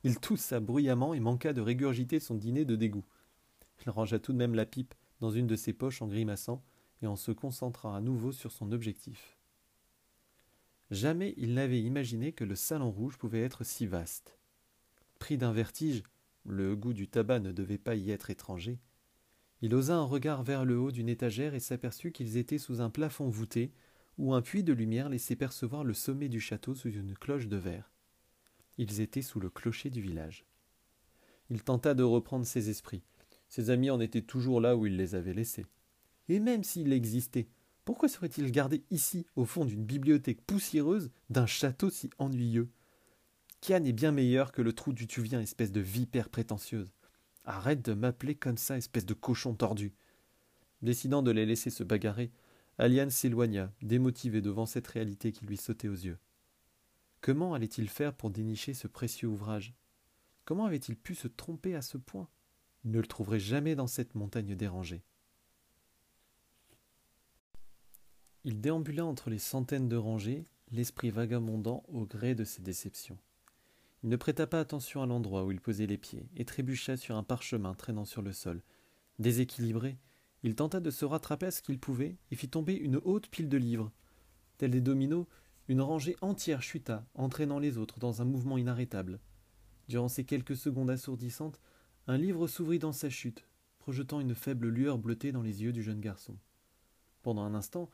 Il 0.04 0.20
toussa 0.20 0.60
bruyamment 0.60 1.14
et 1.14 1.20
manqua 1.20 1.54
de 1.54 1.62
régurgiter 1.62 2.20
son 2.20 2.36
dîner 2.36 2.66
de 2.66 2.76
dégoût. 2.76 3.06
Il 3.86 3.90
rangea 3.90 4.20
tout 4.20 4.34
de 4.34 4.38
même 4.38 4.56
la 4.56 4.66
pipe 4.66 4.94
dans 5.20 5.32
une 5.32 5.48
de 5.48 5.56
ses 5.56 5.74
poches 5.74 6.02
en 6.02 6.08
grimaçant 6.08 6.64
et 7.02 7.08
en 7.08 7.16
se 7.16 7.32
concentrant 7.32 7.94
à 7.94 8.02
nouveau 8.02 8.32
sur 8.32 8.52
son 8.52 8.72
objectif. 8.72 9.38
Jamais 10.90 11.34
il 11.38 11.54
n'avait 11.54 11.82
imaginé 11.82 12.34
que 12.34 12.44
le 12.44 12.56
salon 12.56 12.92
rouge 12.92 13.18
pouvait 13.18 13.42
être 13.42 13.64
si 13.64 13.88
vaste. 13.88 14.38
Pris 15.20 15.38
d'un 15.38 15.54
vertige, 15.54 16.04
le 16.44 16.76
goût 16.76 16.94
du 16.94 17.08
tabac 17.08 17.40
ne 17.40 17.52
devait 17.52 17.78
pas 17.78 17.96
y 17.96 18.12
être 18.12 18.30
étranger. 18.30 18.80
Il 19.62 19.76
osa 19.76 19.96
un 19.96 20.04
regard 20.04 20.44
vers 20.44 20.66
le 20.66 20.80
haut 20.80 20.92
d'une 20.92 21.10
étagère 21.10 21.54
et 21.54 21.60
s'aperçut 21.60 22.12
qu'ils 22.12 22.38
étaient 22.38 22.58
sous 22.58 22.82
un 22.82 22.90
plafond 22.90 23.30
voûté 23.30 23.72
où 24.22 24.36
un 24.36 24.44
puits 24.44 24.64
de 24.64 24.72
lumière 24.72 25.10
laissait 25.10 25.36
percevoir 25.36 25.84
le 25.84 25.96
sommet 25.96 26.30
du 26.30 26.40
château 26.40 26.76
sous 26.76 26.92
une 26.92 27.16
cloche 27.16 27.48
de 27.48 27.58
verre. 27.58 27.90
Ils 28.78 29.02
étaient 29.02 29.24
sous 29.24 29.40
le 29.40 29.50
clocher 29.50 29.90
du 29.90 30.00
village. 30.00 30.46
Il 31.50 31.64
tenta 31.64 31.96
de 31.96 32.04
reprendre 32.04 32.46
ses 32.46 32.70
esprits. 32.70 33.02
Ses 33.50 33.72
amis 33.72 33.90
en 33.90 34.00
étaient 34.00 34.22
toujours 34.22 34.62
là 34.62 34.78
où 34.78 34.86
il 34.86 34.96
les 34.96 35.16
avait 35.16 35.34
laissés. 35.34 35.66
Et 36.30 36.40
même 36.40 36.64
s'il 36.64 36.94
existait, 36.94 37.48
Pourquoi 37.84 38.08
serait-il 38.08 38.52
gardé 38.52 38.84
ici, 38.92 39.26
au 39.36 39.44
fond 39.44 39.66
d'une 39.66 39.84
bibliothèque 39.84 40.46
poussiéreuse, 40.46 41.10
d'un 41.32 41.48
château 41.48 41.90
si 41.90 42.12
ennuyeux? 42.20 42.70
Kian 43.60 43.84
est 43.84 43.92
bien 43.92 44.12
meilleur 44.12 44.52
que 44.52 44.62
le 44.62 44.72
trou 44.72 44.94
du 44.94 45.08
tu 45.08 45.24
viens, 45.24 45.42
espèce 45.42 45.72
de 45.72 45.82
vipère 45.82 46.30
prétentieuse. 46.30 46.94
Arrête 47.44 47.84
de 47.84 47.94
m'appeler 47.94 48.36
comme 48.36 48.58
ça, 48.58 48.78
espèce 48.78 49.08
de 49.08 49.16
cochon 49.16 49.56
tordu. 49.56 49.94
Décidant 50.84 51.24
de 51.24 51.32
les 51.32 51.48
laisser 51.48 51.72
se 51.72 51.84
bagarrer, 51.84 52.32
Aliane 52.82 53.12
s'éloigna, 53.12 53.72
démotivé 53.84 54.42
devant 54.42 54.66
cette 54.66 54.88
réalité 54.88 55.32
qui 55.32 55.46
lui 55.46 55.56
sautait 55.56 55.88
aux 55.88 55.94
yeux. 55.94 56.18
Comment 57.22 57.54
allait-il 57.54 57.88
faire 57.88 58.12
pour 58.12 58.32
dénicher 58.32 58.74
ce 58.74 58.88
précieux 58.88 59.28
ouvrage? 59.28 59.76
Comment 60.46 60.66
avait-il 60.66 60.98
pu 60.98 61.14
se 61.14 61.28
tromper 61.28 61.76
à 61.76 61.84
ce 61.84 62.00
point? 62.00 62.28
Il 62.84 62.90
ne 62.90 63.00
le 63.00 63.06
trouverait 63.06 63.40
jamais 63.40 63.76
dans 63.76 63.86
cette 63.86 64.16
montagne 64.16 64.56
dérangée. 64.56 65.04
Il 68.46 68.62
déambula 68.62 69.06
entre 69.06 69.30
les 69.30 69.38
centaines 69.38 69.88
de 69.88 69.96
rangées, 69.96 70.48
l'esprit 70.72 71.12
vagabondant 71.12 71.84
au 71.88 72.08
gré 72.08 72.34
de 72.34 72.44
ses 72.44 72.64
déceptions. 72.64 73.20
Il 74.02 74.10
ne 74.10 74.16
prêta 74.16 74.48
pas 74.48 74.60
attention 74.60 75.04
à 75.04 75.06
l'endroit 75.06 75.46
où 75.46 75.52
il 75.52 75.62
posait 75.62 75.86
les 75.86 76.00
pieds, 76.00 76.28
et 76.36 76.46
trébucha 76.46 76.98
sur 76.98 77.16
un 77.16 77.22
parchemin 77.22 77.76
traînant 77.76 78.06
sur 78.06 78.24
le 78.24 78.34
sol. 78.34 78.64
Déséquilibré, 79.20 80.00
il 80.44 80.56
tenta 80.56 80.80
de 80.80 80.90
se 80.90 81.06
rattraper 81.06 81.48
à 81.48 81.52
ce 81.52 81.62
qu'il 81.62 81.80
pouvait, 81.80 82.18
et 82.32 82.36
fit 82.36 82.50
tomber 82.50 82.74
une 82.74 82.98
haute 83.04 83.30
pile 83.30 83.50
de 83.50 83.58
livres. 83.58 83.92
Tels 84.58 84.72
des 84.72 84.82
dominos, 84.82 85.28
une 85.68 85.82
rangée 85.82 86.16
entière 86.22 86.62
chuta, 86.62 87.06
entraînant 87.14 87.60
les 87.60 87.78
autres 87.78 88.00
dans 88.00 88.22
un 88.22 88.26
mouvement 88.26 88.58
inarrêtable. 88.58 89.20
Durant 89.88 90.08
ces 90.08 90.24
quelques 90.24 90.56
secondes 90.56 90.90
assourdissantes, 90.90 91.60
un 92.08 92.18
livre 92.18 92.48
s'ouvrit 92.48 92.80
dans 92.80 92.92
sa 92.92 93.10
chute, 93.10 93.46
projetant 93.80 94.20
une 94.20 94.36
faible 94.36 94.68
lueur 94.68 94.98
bleutée 94.98 95.32
dans 95.32 95.42
les 95.42 95.64
yeux 95.64 95.74
du 95.74 95.84
jeune 95.84 96.02
garçon. 96.02 96.38
Pendant 97.22 97.44
un 97.44 97.54
instant, 97.54 97.90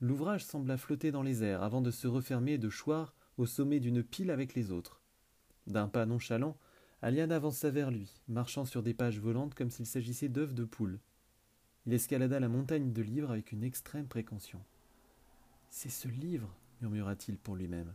l'ouvrage 0.00 0.44
sembla 0.44 0.76
flotter 0.76 1.12
dans 1.12 1.22
les 1.22 1.42
airs 1.44 1.62
avant 1.62 1.80
de 1.80 1.90
se 1.90 2.06
refermer 2.06 2.58
de 2.58 2.68
choir 2.68 3.14
au 3.36 3.46
sommet 3.46 3.80
d'une 3.80 4.02
pile 4.02 4.30
avec 4.30 4.54
les 4.54 4.70
autres. 4.70 5.00
D'un 5.66 5.88
pas 5.88 6.06
nonchalant, 6.06 6.56
Aliane 7.02 7.32
avança 7.32 7.70
vers 7.70 7.90
lui, 7.90 8.20
marchant 8.28 8.64
sur 8.64 8.82
des 8.82 8.94
pages 8.94 9.20
volantes 9.20 9.54
comme 9.54 9.70
s'il 9.70 9.86
s'agissait 9.86 10.28
d'œufs 10.28 10.54
de 10.54 10.64
poule. 10.64 11.00
Il 11.86 11.92
escalada 11.92 12.40
la 12.40 12.48
montagne 12.48 12.92
de 12.92 13.02
livres 13.02 13.30
avec 13.30 13.52
une 13.52 13.62
extrême 13.62 14.06
précaution. 14.06 14.60
C'est 15.68 15.90
ce 15.90 16.08
livre, 16.08 16.48
murmura-t-il 16.80 17.36
pour 17.36 17.56
lui-même. 17.56 17.94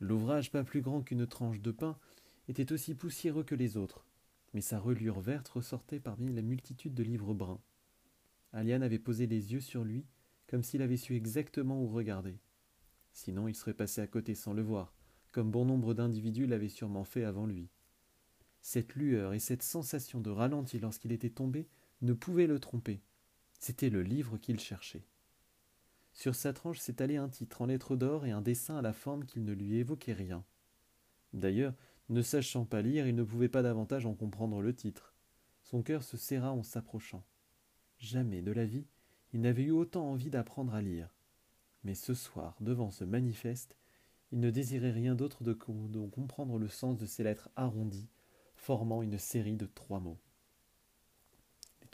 L'ouvrage, 0.00 0.50
pas 0.50 0.64
plus 0.64 0.80
grand 0.80 1.02
qu'une 1.02 1.26
tranche 1.26 1.60
de 1.60 1.70
pain, 1.70 1.98
était 2.48 2.72
aussi 2.72 2.94
poussiéreux 2.94 3.44
que 3.44 3.54
les 3.54 3.76
autres, 3.76 4.06
mais 4.54 4.62
sa 4.62 4.78
reliure 4.78 5.20
verte 5.20 5.48
ressortait 5.48 6.00
parmi 6.00 6.32
la 6.32 6.40
multitude 6.40 6.94
de 6.94 7.02
livres 7.02 7.34
bruns. 7.34 7.60
Aliane 8.54 8.82
avait 8.82 8.98
posé 8.98 9.26
les 9.26 9.52
yeux 9.52 9.60
sur 9.60 9.84
lui, 9.84 10.06
comme 10.46 10.62
s'il 10.62 10.80
avait 10.80 10.96
su 10.96 11.14
exactement 11.14 11.82
où 11.82 11.88
regarder. 11.88 12.38
Sinon, 13.12 13.48
il 13.48 13.54
serait 13.54 13.74
passé 13.74 14.00
à 14.00 14.06
côté 14.06 14.34
sans 14.34 14.54
le 14.54 14.62
voir, 14.62 14.94
comme 15.30 15.50
bon 15.50 15.66
nombre 15.66 15.92
d'individus 15.92 16.46
l'avaient 16.46 16.68
sûrement 16.68 17.04
fait 17.04 17.24
avant 17.24 17.46
lui. 17.46 17.68
Cette 18.62 18.94
lueur 18.94 19.34
et 19.34 19.40
cette 19.40 19.62
sensation 19.62 20.20
de 20.20 20.30
ralenti 20.30 20.78
lorsqu'il 20.78 21.12
était 21.12 21.28
tombé 21.28 21.68
ne 22.02 22.12
pouvaient 22.12 22.46
le 22.46 22.58
tromper. 22.58 23.02
C'était 23.58 23.90
le 23.90 24.02
livre 24.02 24.38
qu'il 24.38 24.60
cherchait. 24.60 25.06
Sur 26.12 26.34
sa 26.34 26.52
tranche 26.52 26.78
s'étalait 26.78 27.16
un 27.16 27.28
titre 27.28 27.62
en 27.62 27.66
lettres 27.66 27.96
d'or 27.96 28.26
et 28.26 28.30
un 28.30 28.42
dessin 28.42 28.76
à 28.78 28.82
la 28.82 28.92
forme 28.92 29.24
qu'il 29.24 29.44
ne 29.44 29.52
lui 29.52 29.76
évoquait 29.76 30.12
rien. 30.12 30.44
D'ailleurs, 31.32 31.74
ne 32.08 32.22
sachant 32.22 32.64
pas 32.64 32.82
lire, 32.82 33.06
il 33.06 33.14
ne 33.14 33.24
pouvait 33.24 33.48
pas 33.48 33.62
davantage 33.62 34.06
en 34.06 34.14
comprendre 34.14 34.62
le 34.62 34.74
titre. 34.74 35.14
Son 35.62 35.82
cœur 35.82 36.02
se 36.02 36.16
serra 36.16 36.52
en 36.52 36.62
s'approchant. 36.62 37.24
Jamais 37.98 38.42
de 38.42 38.52
la 38.52 38.64
vie, 38.64 38.86
il 39.32 39.40
n'avait 39.40 39.64
eu 39.64 39.72
autant 39.72 40.10
envie 40.10 40.30
d'apprendre 40.30 40.74
à 40.74 40.82
lire. 40.82 41.14
Mais 41.82 41.94
ce 41.94 42.14
soir, 42.14 42.56
devant 42.60 42.90
ce 42.90 43.04
manifeste, 43.04 43.76
il 44.32 44.40
ne 44.40 44.50
désirait 44.50 44.92
rien 44.92 45.14
d'autre 45.14 45.44
de, 45.44 45.52
de 45.52 46.06
comprendre 46.06 46.58
le 46.58 46.68
sens 46.68 46.96
de 46.96 47.06
ces 47.06 47.24
lettres 47.24 47.50
arrondies, 47.56 48.08
formant 48.54 49.02
une 49.02 49.18
série 49.18 49.56
de 49.56 49.66
trois 49.66 50.00
mots 50.00 50.20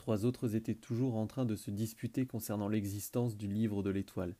trois 0.03 0.25
autres 0.25 0.57
étaient 0.57 0.75
toujours 0.75 1.15
en 1.15 1.29
train 1.29 1.45
de 1.45 1.55
se 1.55 1.71
disputer 1.71 2.27
concernant 2.27 2.67
l'existence 2.67 3.37
du 3.37 3.47
livre 3.47 3.85
de 3.85 3.91
l'étoile. 3.91 4.35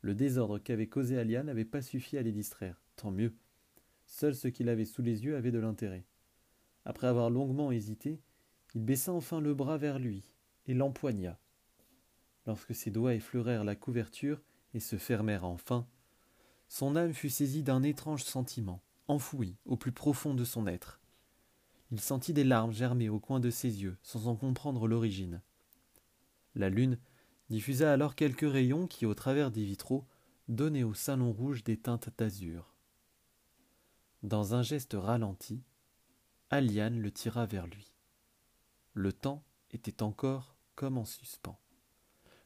Le 0.00 0.12
désordre 0.12 0.58
qu'avait 0.58 0.88
causé 0.88 1.16
Alian 1.16 1.44
n'avait 1.44 1.64
pas 1.64 1.82
suffi 1.82 2.18
à 2.18 2.22
les 2.22 2.32
distraire. 2.32 2.82
Tant 2.96 3.12
mieux. 3.12 3.32
Seul 4.06 4.34
ce 4.34 4.48
qu'il 4.48 4.68
avait 4.68 4.84
sous 4.84 5.00
les 5.00 5.24
yeux 5.24 5.36
avait 5.36 5.52
de 5.52 5.60
l'intérêt. 5.60 6.04
Après 6.84 7.06
avoir 7.06 7.30
longuement 7.30 7.70
hésité, 7.70 8.20
il 8.74 8.84
baissa 8.84 9.12
enfin 9.12 9.40
le 9.40 9.54
bras 9.54 9.78
vers 9.78 10.00
lui 10.00 10.34
et 10.66 10.74
l'empoigna. 10.74 11.38
Lorsque 12.48 12.74
ses 12.74 12.90
doigts 12.90 13.14
effleurèrent 13.14 13.62
la 13.62 13.76
couverture 13.76 14.42
et 14.74 14.80
se 14.80 14.96
fermèrent 14.96 15.44
enfin, 15.44 15.86
son 16.68 16.96
âme 16.96 17.14
fut 17.14 17.30
saisie 17.30 17.62
d'un 17.62 17.84
étrange 17.84 18.24
sentiment, 18.24 18.82
enfoui 19.06 19.54
au 19.64 19.76
plus 19.76 19.92
profond 19.92 20.34
de 20.34 20.44
son 20.44 20.66
être. 20.66 21.00
Il 21.90 22.00
sentit 22.00 22.32
des 22.32 22.44
larmes 22.44 22.72
germer 22.72 23.08
au 23.08 23.18
coin 23.18 23.40
de 23.40 23.50
ses 23.50 23.82
yeux, 23.82 23.96
sans 24.02 24.28
en 24.28 24.36
comprendre 24.36 24.86
l'origine. 24.86 25.40
La 26.54 26.68
lune 26.68 26.98
diffusa 27.48 27.92
alors 27.92 28.14
quelques 28.14 28.50
rayons 28.50 28.86
qui, 28.86 29.06
au 29.06 29.14
travers 29.14 29.50
des 29.50 29.64
vitraux, 29.64 30.06
donnaient 30.48 30.82
au 30.82 30.94
salon 30.94 31.32
rouge 31.32 31.64
des 31.64 31.76
teintes 31.76 32.10
d'azur. 32.18 32.74
Dans 34.22 34.54
un 34.54 34.62
geste 34.62 34.96
ralenti, 34.98 35.62
Aliane 36.50 37.00
le 37.00 37.10
tira 37.10 37.46
vers 37.46 37.66
lui. 37.66 37.92
Le 38.94 39.12
temps 39.12 39.44
était 39.70 40.02
encore 40.02 40.56
comme 40.74 40.98
en 40.98 41.04
suspens. 41.04 41.58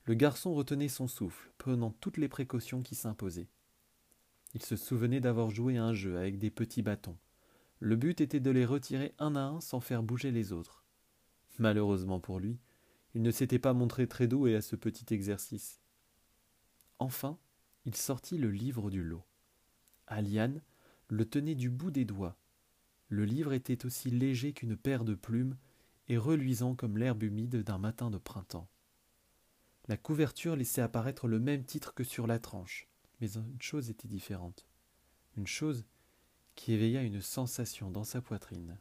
Le 0.04 0.14
garçon 0.14 0.54
retenait 0.54 0.88
son 0.88 1.06
souffle, 1.06 1.52
prenant 1.58 1.92
toutes 1.92 2.16
les 2.16 2.28
précautions 2.28 2.82
qui 2.82 2.94
s'imposaient. 2.94 3.48
Il 4.54 4.62
se 4.62 4.76
souvenait 4.76 5.20
d'avoir 5.20 5.50
joué 5.50 5.78
à 5.78 5.84
un 5.84 5.94
jeu 5.94 6.18
avec 6.18 6.38
des 6.38 6.50
petits 6.50 6.82
bâtons, 6.82 7.16
le 7.82 7.96
but 7.96 8.20
était 8.20 8.38
de 8.38 8.52
les 8.52 8.64
retirer 8.64 9.12
un 9.18 9.34
à 9.34 9.40
un 9.40 9.60
sans 9.60 9.80
faire 9.80 10.04
bouger 10.04 10.30
les 10.30 10.52
autres. 10.52 10.84
Malheureusement 11.58 12.20
pour 12.20 12.38
lui, 12.38 12.60
il 13.12 13.22
ne 13.22 13.32
s'était 13.32 13.58
pas 13.58 13.72
montré 13.72 14.06
très 14.06 14.28
doué 14.28 14.54
à 14.54 14.62
ce 14.62 14.76
petit 14.76 15.12
exercice. 15.12 15.80
Enfin, 17.00 17.40
il 17.84 17.96
sortit 17.96 18.38
le 18.38 18.52
livre 18.52 18.88
du 18.88 19.02
lot. 19.02 19.24
Aliane 20.06 20.62
le 21.08 21.28
tenait 21.28 21.56
du 21.56 21.70
bout 21.70 21.90
des 21.90 22.04
doigts. 22.04 22.36
Le 23.08 23.24
livre 23.24 23.52
était 23.52 23.84
aussi 23.84 24.10
léger 24.10 24.52
qu'une 24.52 24.76
paire 24.76 25.04
de 25.04 25.16
plumes 25.16 25.56
et 26.06 26.16
reluisant 26.16 26.76
comme 26.76 26.96
l'herbe 26.96 27.24
humide 27.24 27.64
d'un 27.64 27.78
matin 27.78 28.12
de 28.12 28.18
printemps. 28.18 28.68
La 29.88 29.96
couverture 29.96 30.54
laissait 30.54 30.82
apparaître 30.82 31.26
le 31.26 31.40
même 31.40 31.64
titre 31.64 31.94
que 31.94 32.04
sur 32.04 32.28
la 32.28 32.38
tranche, 32.38 32.86
mais 33.20 33.32
une 33.34 33.60
chose 33.60 33.90
était 33.90 34.06
différente. 34.06 34.68
Une 35.36 35.48
chose 35.48 35.84
qui 36.62 36.74
éveilla 36.74 37.02
une 37.02 37.20
sensation 37.20 37.90
dans 37.90 38.04
sa 38.04 38.20
poitrine. 38.20 38.78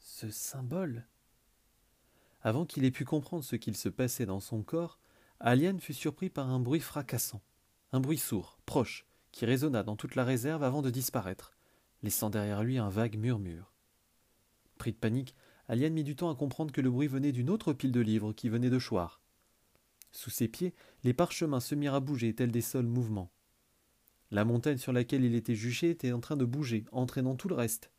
Ce 0.00 0.30
symbole 0.30 1.06
Avant 2.42 2.66
qu'il 2.66 2.84
ait 2.84 2.90
pu 2.90 3.06
comprendre 3.06 3.42
ce 3.42 3.56
qu'il 3.56 3.74
se 3.74 3.88
passait 3.88 4.26
dans 4.26 4.38
son 4.38 4.62
corps, 4.62 4.98
Alien 5.40 5.80
fut 5.80 5.94
surpris 5.94 6.28
par 6.28 6.50
un 6.50 6.60
bruit 6.60 6.80
fracassant, 6.80 7.40
un 7.92 8.00
bruit 8.00 8.18
sourd, 8.18 8.58
proche, 8.66 9.06
qui 9.32 9.46
résonna 9.46 9.82
dans 9.82 9.96
toute 9.96 10.14
la 10.14 10.24
réserve 10.24 10.62
avant 10.62 10.82
de 10.82 10.90
disparaître, 10.90 11.54
laissant 12.02 12.28
derrière 12.28 12.64
lui 12.64 12.76
un 12.76 12.90
vague 12.90 13.16
murmure. 13.16 13.72
Pris 14.76 14.92
de 14.92 14.98
panique, 14.98 15.34
Alien 15.68 15.94
mit 15.94 16.04
du 16.04 16.16
temps 16.16 16.30
à 16.30 16.36
comprendre 16.36 16.70
que 16.70 16.82
le 16.82 16.90
bruit 16.90 17.08
venait 17.08 17.32
d'une 17.32 17.48
autre 17.48 17.72
pile 17.72 17.92
de 17.92 18.00
livres 18.00 18.34
qui 18.34 18.50
venait 18.50 18.68
de 18.68 18.78
choir. 18.78 19.22
Sous 20.12 20.28
ses 20.28 20.48
pieds, 20.48 20.74
les 21.02 21.14
parchemins 21.14 21.60
se 21.60 21.74
mirent 21.74 21.94
à 21.94 22.00
bouger 22.00 22.34
tels 22.34 22.52
des 22.52 22.60
sols 22.60 22.84
mouvements. 22.84 23.32
La 24.32 24.44
montagne 24.44 24.78
sur 24.78 24.92
laquelle 24.92 25.24
il 25.24 25.34
était 25.34 25.56
juché 25.56 25.90
était 25.90 26.12
en 26.12 26.20
train 26.20 26.36
de 26.36 26.44
bouger, 26.44 26.84
entraînant 26.92 27.34
tout 27.34 27.48
le 27.48 27.56
reste. 27.56 27.90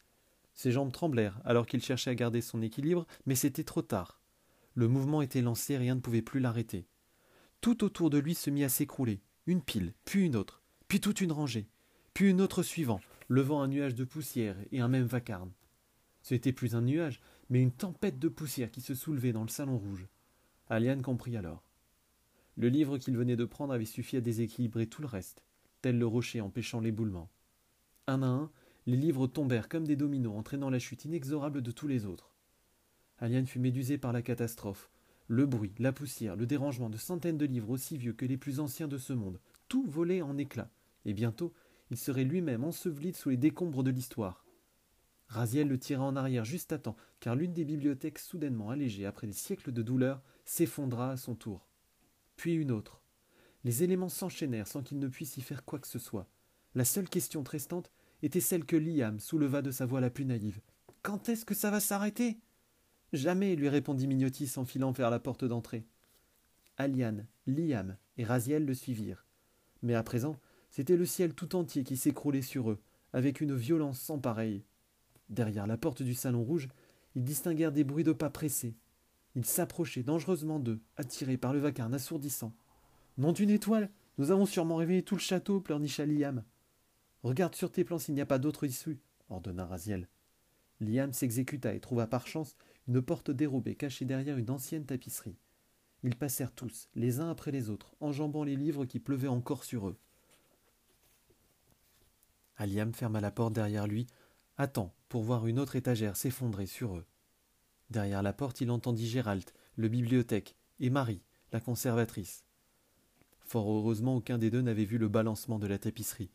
Ses 0.54 0.72
jambes 0.72 0.92
tremblèrent 0.92 1.42
alors 1.44 1.66
qu'il 1.66 1.84
cherchait 1.84 2.10
à 2.10 2.16
garder 2.16 2.40
son 2.40 2.62
équilibre, 2.62 3.06
mais 3.26 3.36
c'était 3.36 3.66
trop 3.66 3.82
tard. 3.82 4.22
Le 4.74 4.88
mouvement 4.88 5.22
était 5.22 5.42
lancé, 5.42 5.78
rien 5.78 5.96
ne 5.96 6.00
pouvait 6.00 6.22
plus 6.22 6.40
l'arrêter. 6.40 6.88
Tout 7.60 7.84
autour 7.84 8.10
de 8.10 8.18
lui 8.18 8.34
se 8.34 8.50
mit 8.50 8.64
à 8.64 8.70
s'écrouler, 8.70 9.22
une 9.46 9.62
pile, 9.62 9.94
puis 10.06 10.26
une 10.26 10.38
autre, 10.38 10.64
puis 10.88 11.02
toute 11.02 11.20
une 11.20 11.34
rangée, 11.34 11.68
puis 12.14 12.30
une 12.30 12.40
autre 12.40 12.64
suivant, 12.64 13.02
levant 13.28 13.62
un 13.62 13.68
nuage 13.68 13.96
de 13.96 14.06
poussière 14.06 14.56
et 14.72 14.80
un 14.80 14.88
même 14.88 15.06
vacarme. 15.06 15.52
Ce 16.22 16.34
n'était 16.34 16.54
plus 16.54 16.76
un 16.76 16.82
nuage, 16.82 17.20
mais 17.50 17.62
une 17.62 17.74
tempête 17.74 18.20
de 18.20 18.30
poussière 18.30 18.72
qui 18.72 18.80
se 18.80 18.96
soulevait 18.96 19.34
dans 19.34 19.44
le 19.44 19.50
salon 19.50 19.78
rouge. 19.78 20.08
Aliane 20.70 21.02
comprit 21.02 21.36
alors. 21.36 21.64
Le 22.56 22.70
livre 22.70 22.98
qu'il 22.98 23.18
venait 23.18 23.36
de 23.36 23.46
prendre 23.46 23.74
avait 23.74 23.86
suffi 23.86 24.16
à 24.16 24.22
déséquilibrer 24.22 24.88
tout 24.88 25.02
le 25.02 25.08
reste 25.08 25.44
tel 25.82 25.98
le 25.98 26.06
rocher 26.06 26.42
empêchant 26.42 26.80
l'éboulement. 26.80 27.30
Un 28.08 28.24
à 28.24 28.28
un, 28.28 28.52
les 28.88 28.98
livres 28.98 29.28
tombèrent 29.28 29.70
comme 29.70 29.86
des 29.86 29.96
dominos, 29.96 30.38
entraînant 30.38 30.70
la 30.70 30.80
chute 30.80 31.06
inexorable 31.06 31.62
de 31.62 31.72
tous 31.72 31.88
les 31.88 32.06
autres. 32.06 32.32
Aliane 33.20 33.46
fut 33.46 33.60
médusée 33.60 33.98
par 33.98 34.14
la 34.14 34.22
catastrophe. 34.22 34.90
Le 35.28 35.46
bruit, 35.46 35.74
la 35.78 35.94
poussière, 35.94 36.36
le 36.36 36.46
dérangement 36.46 36.90
de 36.90 36.98
centaines 36.98 37.38
de 37.38 37.46
livres 37.46 37.70
aussi 37.70 37.98
vieux 37.98 38.14
que 38.14 38.26
les 38.26 38.38
plus 38.38 38.60
anciens 38.60 38.88
de 38.88 38.98
ce 38.98 39.14
monde, 39.14 39.40
tout 39.68 39.86
volait 39.86 40.22
en 40.22 40.38
éclats, 40.38 40.72
et 41.06 41.14
bientôt 41.14 41.54
il 41.92 41.98
serait 41.98 42.24
lui-même 42.24 42.64
enseveli 42.64 43.14
sous 43.14 43.30
les 43.30 43.38
décombres 43.38 43.84
de 43.84 43.92
l'histoire. 43.92 44.46
Raziel 45.28 45.68
le 45.68 45.80
tira 45.80 46.04
en 46.04 46.16
arrière 46.16 46.44
juste 46.44 46.74
à 46.74 46.78
temps, 46.78 46.98
car 47.20 47.36
l'une 47.36 47.54
des 47.54 47.64
bibliothèques 47.64 48.20
soudainement 48.20 48.70
allégées 48.70 49.06
après 49.06 49.28
des 49.28 49.34
siècles 49.34 49.72
de 49.72 49.82
douleur 49.82 50.22
s'effondra 50.44 51.12
à 51.12 51.18
son 51.18 51.36
tour. 51.36 51.68
puis 52.36 52.54
une 52.54 52.72
autre. 52.72 53.01
Les 53.64 53.84
éléments 53.84 54.10
s'enchaînèrent 54.10 54.68
sans 54.68 54.82
qu'il 54.82 55.00
ne 55.00 55.08
puisse 55.08 55.38
y 55.38 55.42
faire 55.42 55.66
quoi 55.66 55.80
que 55.80 55.88
ce 55.88 56.00
soit. 56.00 56.28
La 56.74 56.86
seule 56.86 57.10
question 57.10 57.44
restante 57.44 57.92
était 58.24 58.40
celle 58.40 58.66
que 58.66 58.76
Liam 58.76 59.20
souleva 59.20 59.62
de 59.62 59.72
sa 59.72 59.86
voix 59.86 60.02
la 60.02 60.10
plus 60.10 60.26
naïve. 60.26 60.62
Quand 61.02 61.30
est-ce 61.30 61.46
que 61.46 61.56
ça 61.56 61.72
va 61.72 61.80
s'arrêter? 61.80 62.40
Jamais, 63.14 63.56
lui 63.56 63.70
répondit 63.70 64.08
Mignotis 64.08 64.54
en 64.58 64.66
filant 64.66 64.92
vers 64.92 65.10
la 65.10 65.20
porte 65.20 65.44
d'entrée. 65.44 65.86
Aliane, 66.78 67.28
Liam 67.46 67.98
et 68.18 68.24
Raziel 68.24 68.66
le 68.66 68.74
suivirent. 68.74 69.26
Mais 69.82 69.96
à 69.96 70.04
présent, 70.04 70.40
c'était 70.70 70.96
le 70.96 71.06
ciel 71.06 71.34
tout 71.34 71.56
entier 71.56 71.84
qui 71.84 71.98
s'écroulait 71.98 72.42
sur 72.42 72.72
eux, 72.72 72.82
avec 73.14 73.42
une 73.42 73.56
violence 73.56 74.00
sans 74.00 74.20
pareille. 74.20 74.64
Derrière 75.30 75.68
la 75.68 75.78
porte 75.78 76.02
du 76.02 76.14
salon 76.14 76.44
rouge, 76.44 76.70
ils 77.16 77.24
distinguèrent 77.24 77.72
des 77.72 77.84
bruits 77.84 78.04
de 78.04 78.14
pas 78.14 78.30
pressés. 78.30 78.76
Ils 79.36 79.46
s'approchaient 79.46 80.04
dangereusement 80.04 80.60
d'eux, 80.60 80.82
attirés 80.96 81.38
par 81.38 81.54
le 81.54 81.60
vacarme 81.60 81.94
assourdissant. 81.94 82.54
Nom 83.22 83.34
d'une 83.34 83.52
étoile 83.52 83.92
Nous 84.18 84.32
avons 84.32 84.48
sûrement 84.48 84.78
réveillé 84.78 85.04
tout 85.04 85.14
le 85.14 85.22
château, 85.22 85.62
pleurnicha 85.62 86.08
Liam. 86.08 86.44
Regarde 87.22 87.54
sur 87.54 87.72
tes 87.72 87.84
plans 87.84 88.00
s'il 88.00 88.16
n'y 88.16 88.22
a 88.22 88.26
pas 88.26 88.40
d'autre 88.40 88.66
issue, 88.66 89.00
ordonna 89.30 89.64
Raziel. 89.64 90.10
Liam 90.80 91.14
s'exécuta 91.14 91.76
et 91.76 91.80
trouva 91.80 92.08
par 92.08 92.26
chance 92.26 92.56
une 92.88 93.00
porte 93.00 93.30
dérobée 93.30 93.76
cachée 93.76 94.06
derrière 94.06 94.40
une 94.40 94.50
ancienne 94.50 94.88
tapisserie. 94.88 95.38
Ils 96.02 96.16
passèrent 96.16 96.52
tous, 96.52 96.90
les 96.96 97.20
uns 97.20 97.30
après 97.30 97.52
les 97.52 97.70
autres, 97.70 97.94
enjambant 98.00 98.44
les 98.44 98.56
livres 98.56 98.86
qui 98.86 99.00
pleuvaient 99.00 99.28
encore 99.28 99.66
sur 99.66 99.88
eux. 99.88 100.00
Aliam 102.58 102.92
ferma 102.92 103.22
la 103.22 103.30
porte 103.30 103.54
derrière 103.54 103.86
lui, 103.86 104.08
attend 104.58 104.96
pour 105.10 105.22
voir 105.22 105.46
une 105.46 105.60
autre 105.60 105.76
étagère 105.76 106.16
s'effondrer 106.16 106.66
sur 106.66 106.98
eux. 106.98 107.06
Derrière 107.92 108.24
la 108.24 108.34
porte, 108.34 108.62
il 108.62 108.72
entendit 108.72 109.08
Gérald, 109.08 109.48
le 109.76 109.90
bibliothèque, 109.90 110.56
et 110.80 110.90
Marie, 110.90 111.22
la 111.52 111.60
conservatrice. 111.60 112.46
Fort 113.52 113.70
heureusement, 113.70 114.16
aucun 114.16 114.38
des 114.38 114.50
deux 114.50 114.62
n'avait 114.62 114.86
vu 114.86 114.98
le 114.98 115.10
balancement 115.10 115.60
de 115.60 115.68
la 115.68 115.78
tapisserie. 115.78 116.32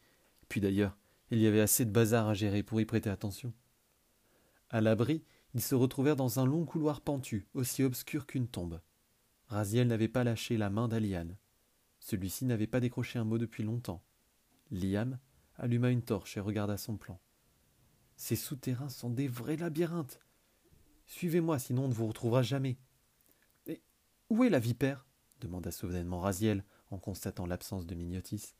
Puis 0.50 0.60
d'ailleurs, 0.60 0.98
il 1.30 1.38
y 1.38 1.46
avait 1.46 1.62
assez 1.62 1.86
de 1.86 1.90
bazar 1.90 2.28
à 2.28 2.34
gérer 2.34 2.62
pour 2.62 2.78
y 2.78 2.84
prêter 2.84 3.08
attention. 3.08 3.54
À 4.68 4.82
l'abri, 4.82 5.24
ils 5.54 5.62
se 5.62 5.74
retrouvèrent 5.74 6.16
dans 6.16 6.40
un 6.40 6.44
long 6.44 6.66
couloir 6.66 7.00
pentu, 7.00 7.46
aussi 7.54 7.82
obscur 7.82 8.26
qu'une 8.26 8.48
tombe. 8.48 8.82
Raziel 9.46 9.88
n'avait 9.88 10.08
pas 10.08 10.24
lâché 10.24 10.58
la 10.58 10.68
main 10.68 10.88
d'Alian. 10.88 11.28
Celui-ci 12.00 12.44
n'avait 12.44 12.66
pas 12.66 12.80
décroché 12.80 13.18
un 13.18 13.24
mot 13.24 13.38
depuis 13.38 13.62
longtemps. 13.62 14.02
Liam 14.70 15.18
alluma 15.56 15.88
une 15.88 16.02
torche 16.02 16.36
et 16.36 16.40
regarda 16.40 16.76
son 16.76 16.98
plan. 16.98 17.18
Ces 18.16 18.36
souterrains 18.36 18.90
sont 18.90 19.08
des 19.08 19.26
vrais 19.26 19.56
labyrinthes. 19.56 20.20
Suivez-moi, 21.06 21.58
sinon 21.60 21.86
on 21.86 21.88
ne 21.88 21.94
vous 21.94 22.08
retrouvera 22.08 22.42
jamais. 22.42 22.76
Et 23.66 23.80
où 24.28 24.44
est 24.44 24.50
la 24.50 24.58
vipère? 24.58 25.06
demanda 25.40 25.70
soudainement 25.70 26.20
Raziel 26.20 26.62
en 26.90 26.98
constatant 26.98 27.46
l'absence 27.46 27.86
de 27.86 27.94
Mignotis. 27.94 28.54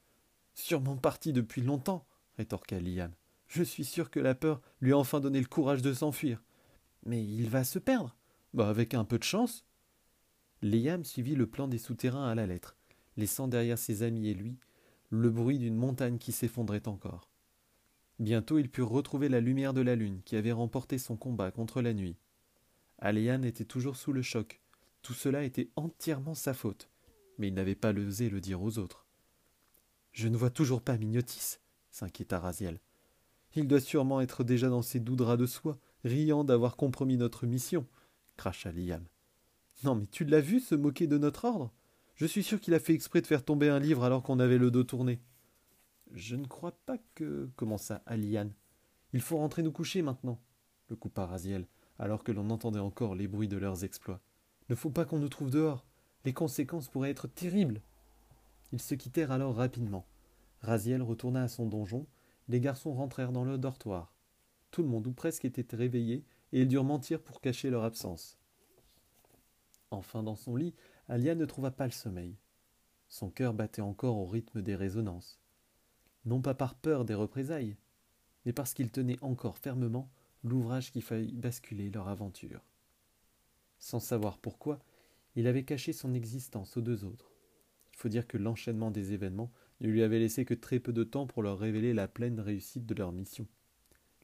Sûrement 0.55 0.97
parti 0.97 1.33
depuis 1.33 1.63
longtemps, 1.63 2.07
rétorqua 2.37 2.81
Liam. 2.81 3.13
Je 3.47 3.63
suis 3.63 3.85
sûr 3.85 4.11
que 4.11 4.21
la 4.21 4.35
peur 4.35 4.61
lui 4.81 4.93
a 4.93 4.99
enfin 4.99 5.21
donné 5.21 5.41
le 5.41 5.47
courage 5.47 5.83
de 5.83 5.93
s'enfuir. 5.93 6.43
Mais 7.05 7.25
il 7.25 7.49
va 7.49 7.65
se 7.65 7.79
perdre. 7.79 8.17
Bah, 8.55 8.69
avec 8.69 8.95
un 8.95 9.05
peu 9.05 9.19
de 9.19 9.25
chance. 9.25 9.65
Liam 10.63 11.05
suivit 11.05 11.35
le 11.35 11.47
plan 11.47 11.69
des 11.69 11.79
souterrains 11.79 12.29
à 12.29 12.35
la 12.35 12.47
lettre, 12.47 12.77
laissant 13.17 13.49
derrière 13.49 13.79
ses 13.79 14.03
amis 14.03 14.29
et 14.29 14.35
lui 14.35 14.59
le 15.11 15.31
bruit 15.31 15.59
d'une 15.59 15.77
montagne 15.77 16.19
qui 16.19 16.33
s'effondrait 16.33 16.89
encore. 16.89 17.31
Bientôt 18.19 18.59
ils 18.59 18.71
purent 18.71 18.89
retrouver 18.89 19.29
la 19.29 19.41
lumière 19.41 19.75
de 19.75 19.83
la 19.83 19.95
lune 19.95 20.23
qui 20.25 20.37
avait 20.37 20.53
remporté 20.53 20.99
son 20.99 21.17
combat 21.17 21.51
contre 21.51 21.83
la 21.83 21.93
nuit. 21.93 22.17
Aléane 22.99 23.45
était 23.45 23.65
toujours 23.65 23.97
sous 23.97 24.13
le 24.13 24.23
choc. 24.23 24.61
Tout 25.03 25.13
cela 25.13 25.45
était 25.45 25.71
entièrement 25.77 26.35
sa 26.35 26.55
faute, 26.55 26.89
mais 27.39 27.49
il 27.49 27.55
n'avait 27.55 27.75
pas 27.75 27.93
osé 27.93 28.29
le 28.31 28.41
dire 28.41 28.63
aux 28.63 28.79
autres. 28.79 29.07
Je 30.13 30.29
ne 30.29 30.37
vois 30.37 30.51
toujours 30.51 30.83
pas 30.83 30.97
Mignotis, 30.97 31.59
s'inquiéta 31.91 32.39
Raziel. 32.39 32.81
Il 33.55 33.69
doit 33.69 33.81
sûrement 33.81 34.21
être 34.21 34.45
déjà 34.45 34.69
dans 34.69 34.83
ses 34.83 35.01
doux 35.01 35.17
draps 35.17 35.41
de 35.41 35.47
soie, 35.47 35.79
riant 36.05 36.45
d'avoir 36.45 36.77
compromis 36.77 37.17
notre 37.17 37.47
mission, 37.47 37.87
cracha 38.37 38.71
Liam. 38.71 39.05
Non, 39.85 39.95
mais 39.95 40.07
tu 40.07 40.25
l'as 40.25 40.41
vu 40.41 40.61
se 40.61 40.75
moquer 40.75 41.07
de 41.07 41.19
notre 41.19 41.45
ordre? 41.47 41.73
Je 42.15 42.27
suis 42.27 42.43
sûr 42.43 42.61
qu'il 42.61 42.75
a 42.75 42.79
fait 42.79 42.95
exprès 42.95 43.21
de 43.21 43.27
faire 43.27 43.45
tomber 43.45 43.69
un 43.69 43.79
livre 43.79 44.05
alors 44.05 44.23
qu'on 44.23 44.41
avait 44.41 44.59
le 44.59 44.71
dos 44.71 44.85
tourné. 44.85 45.21
Je 46.13 46.37
ne 46.37 46.47
crois 46.47 46.73
pas 46.87 46.99
que. 47.15 47.51
commença 47.57 48.03
Aliane. 48.07 48.53
Il 49.13 49.21
faut 49.21 49.37
rentrer 49.37 49.63
nous 49.63 49.73
coucher 49.73 50.03
maintenant, 50.03 50.41
le 50.89 50.97
coupa 50.97 51.27
Raziel, 51.27 51.67
alors 51.99 52.25
que 52.25 52.33
l'on 52.33 52.51
entendait 52.51 52.81
encore 52.81 53.15
les 53.15 53.29
bruits 53.29 53.49
de 53.49 53.57
leurs 53.57 53.85
exploits. 53.85 54.21
Ne 54.69 54.75
faut 54.75 54.91
pas 54.91 55.05
qu'on 55.05 55.19
nous 55.19 55.29
trouve 55.29 55.51
dehors. 55.51 55.87
Les 56.27 56.33
conséquences 56.33 56.89
pourraient 56.89 57.11
être 57.11 57.29
terribles. 57.29 57.81
Ils 58.73 58.83
se 58.83 58.97
quittèrent 58.97 59.31
alors 59.31 59.55
rapidement. 59.55 60.05
Raziel 60.61 61.01
retourna 61.01 61.45
à 61.45 61.49
son 61.49 61.67
donjon, 61.67 62.05
les 62.49 62.61
garçons 62.61 62.93
rentrèrent 62.93 63.31
dans 63.31 63.45
le 63.45 63.59
dortoir. 63.59 64.13
Tout 64.73 64.83
le 64.83 64.89
monde 64.89 65.07
ou 65.07 65.13
presque 65.13 65.45
était 65.45 65.77
réveillé, 65.77 66.25
et 66.53 66.63
ils 66.63 66.69
durent 66.69 66.83
mentir 66.83 67.23
pour 67.23 67.41
cacher 67.41 67.71
leur 67.71 67.85
absence. 67.85 68.39
Enfin 69.93 70.25
dans 70.25 70.35
son 70.35 70.57
lit, 70.57 70.75
Alia 71.07 71.37
ne 71.37 71.45
trouva 71.45 71.71
pas 71.71 71.87
le 71.87 71.93
sommeil. 71.93 72.35
Son 73.09 73.31
cœur 73.31 73.55
battait 73.55 73.81
encore 73.81 74.17
au 74.17 74.27
rythme 74.27 74.63
des 74.63 74.75
résonances. 74.75 75.39
Non 76.25 76.41
pas 76.41 76.55
par 76.55 76.75
peur 76.75 77.05
des 77.05 77.15
représailles, 77.15 77.77
mais 78.45 78.53
parce 78.53 78.75
qu'il 78.75 78.91
tenait 78.91 79.23
encore 79.23 79.59
fermement 79.59 80.11
l'ouvrage 80.43 80.91
qui 80.91 81.03
faillit 81.03 81.37
basculer 81.37 81.89
leur 81.89 82.09
aventure. 82.09 82.65
Sans 83.79 84.01
savoir 84.01 84.39
pourquoi, 84.39 84.81
il 85.37 85.47
avait 85.47 85.65
caché 85.65 85.93
son 85.93 86.15
existence 86.15 86.77
aux 86.77 86.81
deux 86.81 87.05
autres. 87.05 87.31
Il 87.93 87.99
faut 87.99 88.09
dire 88.09 88.27
que 88.27 88.39
l'enchaînement 88.39 88.91
des 88.91 89.13
événements 89.13 89.53
ne 89.81 89.89
lui 89.89 90.03
avait 90.03 90.19
laissé 90.19 90.45
que 90.45 90.55
très 90.55 90.81
peu 90.81 90.93
de 90.93 91.05
temps 91.05 91.27
pour 91.27 91.43
leur 91.43 91.59
révéler 91.59 91.93
la 91.93 92.09
pleine 92.09 92.41
réussite 92.41 92.87
de 92.87 92.95
leur 92.95 93.13
mission. 93.13 93.47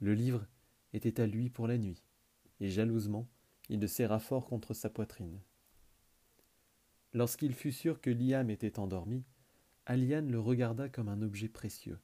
Le 0.01 0.15
livre 0.15 0.47
était 0.95 1.21
à 1.21 1.27
lui 1.27 1.51
pour 1.51 1.69
la 1.69 1.79
nuit, 1.79 2.03
et 2.61 2.69
jalousement, 2.69 3.29
il 3.69 3.81
le 3.81 3.87
serra 3.87 4.19
fort 4.19 4.47
contre 4.47 4.75
sa 4.75 4.91
poitrine. 4.91 5.41
Lorsqu'il 7.13 7.55
fut 7.55 7.73
sûr 7.73 8.01
que 8.01 8.11
Liam 8.11 8.51
était 8.51 8.79
endormi, 8.79 9.25
Aliane 9.85 10.31
le 10.31 10.41
regarda 10.41 10.89
comme 10.89 11.09
un 11.09 11.23
objet 11.23 11.49
précieux. 11.49 11.99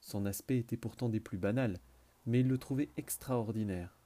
Son 0.00 0.26
aspect 0.26 0.58
était 0.58 0.76
pourtant 0.76 1.08
des 1.08 1.20
plus 1.20 1.38
banals, 1.38 1.78
mais 2.24 2.40
il 2.40 2.48
le 2.48 2.58
trouvait 2.58 2.90
extraordinaire. 2.96 3.98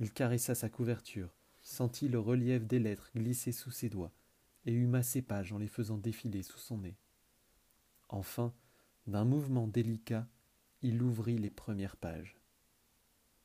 Il 0.00 0.12
caressa 0.12 0.54
sa 0.54 0.68
couverture, 0.70 1.36
sentit 1.64 2.08
le 2.08 2.20
relief 2.20 2.64
des 2.66 2.78
lettres 2.78 3.10
glisser 3.16 3.50
sous 3.50 3.72
ses 3.72 3.88
doigts, 3.88 4.12
et 4.66 4.72
huma 4.72 5.02
ses 5.02 5.22
pages 5.22 5.52
en 5.52 5.58
les 5.58 5.66
faisant 5.66 5.98
défiler 5.98 6.42
sous 6.42 6.58
son 6.58 6.78
nez. 6.78 6.96
Enfin, 8.08 8.54
d'un 9.06 9.24
mouvement 9.24 9.66
délicat, 9.66 10.28
il 10.82 11.02
ouvrit 11.02 11.38
les 11.38 11.50
premières 11.50 11.96
pages. 11.96 12.36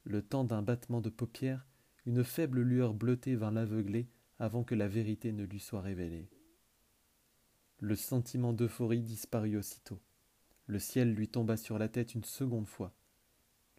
Le 0.03 0.21
temps 0.21 0.43
d'un 0.43 0.62
battement 0.62 1.01
de 1.01 1.10
paupières, 1.10 1.65
une 2.05 2.23
faible 2.23 2.62
lueur 2.62 2.93
bleutée 2.93 3.36
vint 3.36 3.51
l'aveugler 3.51 4.10
avant 4.38 4.63
que 4.63 4.75
la 4.75 4.88
vérité 4.88 5.32
ne 5.32 5.43
lui 5.43 5.60
soit 5.60 5.82
révélée. 5.82 6.29
Le 7.79 7.95
sentiment 7.95 8.53
d'euphorie 8.53 9.01
disparut 9.01 9.58
aussitôt. 9.58 9.99
Le 10.65 10.79
ciel 10.79 11.13
lui 11.13 11.29
tomba 11.29 11.58
sur 11.58 11.79
la 11.79 11.88
tête 11.88 12.13
une 12.13 12.23
seconde 12.23 12.67
fois. 12.67 12.93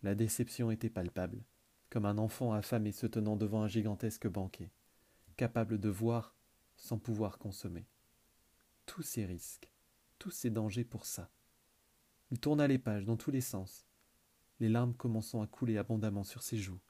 La 0.02 0.14
déception 0.14 0.70
était 0.70 0.90
palpable, 0.90 1.44
comme 1.90 2.06
un 2.06 2.18
enfant 2.18 2.52
affamé 2.52 2.92
se 2.92 3.06
tenant 3.06 3.36
devant 3.36 3.62
un 3.62 3.68
gigantesque 3.68 4.28
banquet, 4.28 4.70
capable 5.36 5.78
de 5.78 5.88
voir 5.88 6.34
sans 6.76 6.98
pouvoir 6.98 7.38
consommer. 7.38 7.86
Tous 8.86 9.02
ces 9.02 9.26
risques, 9.26 9.70
tous 10.18 10.30
ces 10.30 10.50
dangers 10.50 10.84
pour 10.84 11.04
ça. 11.04 11.30
Il 12.30 12.40
tourna 12.40 12.66
les 12.66 12.78
pages 12.78 13.04
dans 13.04 13.16
tous 13.16 13.30
les 13.30 13.40
sens, 13.40 13.86
les 14.60 14.68
larmes 14.68 14.94
commençant 14.94 15.42
à 15.42 15.46
couler 15.46 15.78
abondamment 15.78 16.24
sur 16.24 16.42
ses 16.42 16.58
joues, 16.58 16.80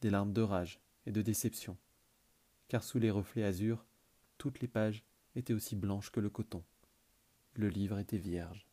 des 0.00 0.10
larmes 0.10 0.32
de 0.32 0.42
rage 0.42 0.80
et 1.06 1.12
de 1.12 1.22
déception 1.22 1.76
car 2.72 2.82
sous 2.82 2.98
les 2.98 3.10
reflets 3.10 3.44
azur, 3.44 3.84
toutes 4.38 4.60
les 4.60 4.66
pages 4.66 5.04
étaient 5.36 5.52
aussi 5.52 5.76
blanches 5.76 6.10
que 6.10 6.20
le 6.20 6.30
coton. 6.30 6.64
Le 7.52 7.68
livre 7.68 7.98
était 7.98 8.16
vierge. 8.16 8.66